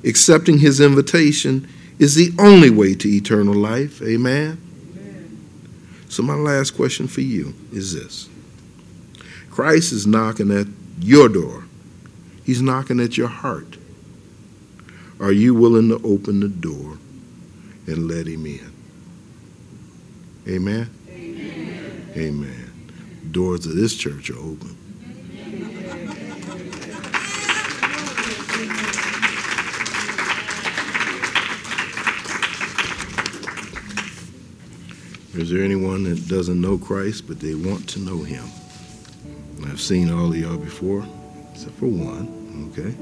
Accepting 0.03 0.59
his 0.59 0.81
invitation 0.81 1.69
is 1.99 2.15
the 2.15 2.33
only 2.39 2.71
way 2.71 2.95
to 2.95 3.09
eternal 3.09 3.55
life. 3.55 4.01
Amen? 4.01 4.59
Amen? 4.97 5.47
So, 6.09 6.23
my 6.23 6.35
last 6.35 6.71
question 6.71 7.07
for 7.07 7.21
you 7.21 7.55
is 7.71 7.93
this 7.93 8.29
Christ 9.51 9.93
is 9.93 10.07
knocking 10.07 10.51
at 10.51 10.67
your 11.01 11.29
door, 11.29 11.65
he's 12.45 12.63
knocking 12.63 12.99
at 12.99 13.19
your 13.19 13.29
heart. 13.29 13.77
Are 15.21 15.33
you 15.33 15.55
willing 15.55 15.91
to 15.91 16.01
open 16.03 16.41
the 16.41 16.49
door 16.49 16.97
and 17.87 18.09
let 18.09 18.27
him 18.27 18.47
in? 18.47 18.73
Amen? 20.49 20.89
Amen. 22.17 22.71
Doors 23.31 23.67
of 23.67 23.77
this 23.77 23.97
church 23.97 24.31
are 24.31 24.39
open. 24.39 24.77
Is 35.35 35.51
there 35.51 35.63
anyone 35.63 36.03
that 36.05 36.27
doesn't 36.29 36.61
know 36.61 36.77
Christ 36.77 37.29
but 37.29 37.39
they 37.39 37.55
want 37.55 37.89
to 37.91 38.01
know 38.01 38.23
him? 38.25 38.45
I've 39.67 39.81
seen 39.81 40.11
all 40.11 40.27
of 40.27 40.37
y'all 40.37 40.59
before, 40.59 41.07
except 41.53 41.77
for 41.77 41.87
one, 41.87 42.73
okay? 42.73 42.93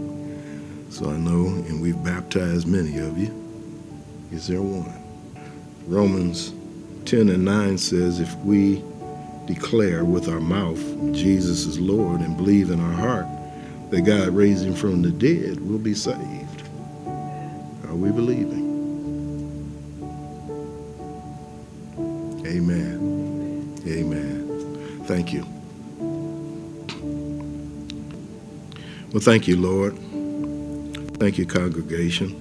So 0.91 1.09
I 1.09 1.17
know, 1.17 1.47
and 1.47 1.81
we've 1.81 2.03
baptized 2.05 2.67
many 2.69 2.99
of 2.99 3.17
you. 3.17 3.33
Is 4.31 4.47
there 4.47 4.61
one? 4.61 5.03
Romans 5.87 6.53
10 7.07 7.31
and 7.31 7.45
9 7.47 7.79
says, 7.79 8.21
if 8.21 8.35
we 8.37 8.85
declare 9.49 10.05
with 10.05 10.29
our 10.29 10.41
mouth 10.41 10.79
Jesus 11.15 11.65
is 11.65 11.81
Lord 11.81 12.21
and 12.21 12.37
believe 12.37 12.71
in 12.71 12.81
our 12.81 12.93
heart 12.93 13.27
that 13.89 14.03
God 14.03 14.29
raised 14.29 14.63
him 14.63 14.75
from 14.75 15.01
the 15.01 15.11
dead, 15.11 15.59
we'll 15.67 15.79
be 15.79 15.95
saved. 15.95 16.63
Are 17.07 17.95
we 17.95 18.13
believing? 18.13 18.69
Amen. 22.47 23.75
Amen. 23.87 25.05
Thank 25.05 25.33
you. 25.33 25.47
Well, 29.13 29.23
thank 29.23 29.49
you, 29.49 29.57
Lord. 29.57 29.97
Thank 31.19 31.39
you, 31.39 31.47
congregation, 31.47 32.39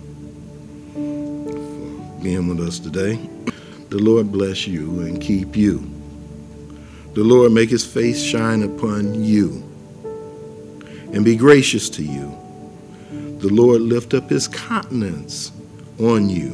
for 0.94 2.22
being 2.22 2.50
with 2.50 2.60
us 2.60 2.80
today. 2.80 3.18
The 3.88 3.98
Lord 3.98 4.30
bless 4.30 4.68
you 4.68 5.00
and 5.00 5.22
keep 5.22 5.56
you. 5.56 5.97
The 7.18 7.24
Lord 7.24 7.52
make 7.52 7.72
his 7.72 7.84
face 7.84 8.22
shine 8.22 8.62
upon 8.62 9.24
you 9.24 9.64
and 11.12 11.26
be 11.26 11.36
gracious 11.36 11.90
to 11.90 12.04
you. 12.04 12.38
The 13.40 13.52
Lord 13.52 13.82
lift 13.82 14.14
up 14.14 14.30
his 14.30 14.48
countenance 14.48 15.52
on 16.00 16.30
you 16.30 16.52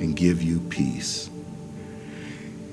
and 0.00 0.16
give 0.16 0.42
you 0.42 0.58
peace. 0.68 1.30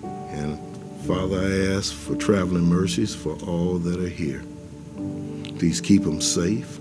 And 0.01 0.57
Father, 1.05 1.37
I 1.37 1.75
ask 1.75 1.93
for 1.93 2.15
traveling 2.15 2.65
mercies 2.65 3.13
for 3.13 3.37
all 3.45 3.77
that 3.77 3.99
are 3.99 4.09
here. 4.09 4.43
Please 5.59 5.79
keep 5.79 6.01
them 6.01 6.19
safe 6.19 6.79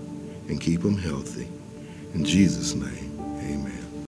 and 0.49 0.59
keep 0.59 0.81
them 0.81 0.97
healthy. 0.97 1.47
In 2.15 2.25
Jesus' 2.25 2.73
name, 2.73 3.19
amen. 3.19 3.74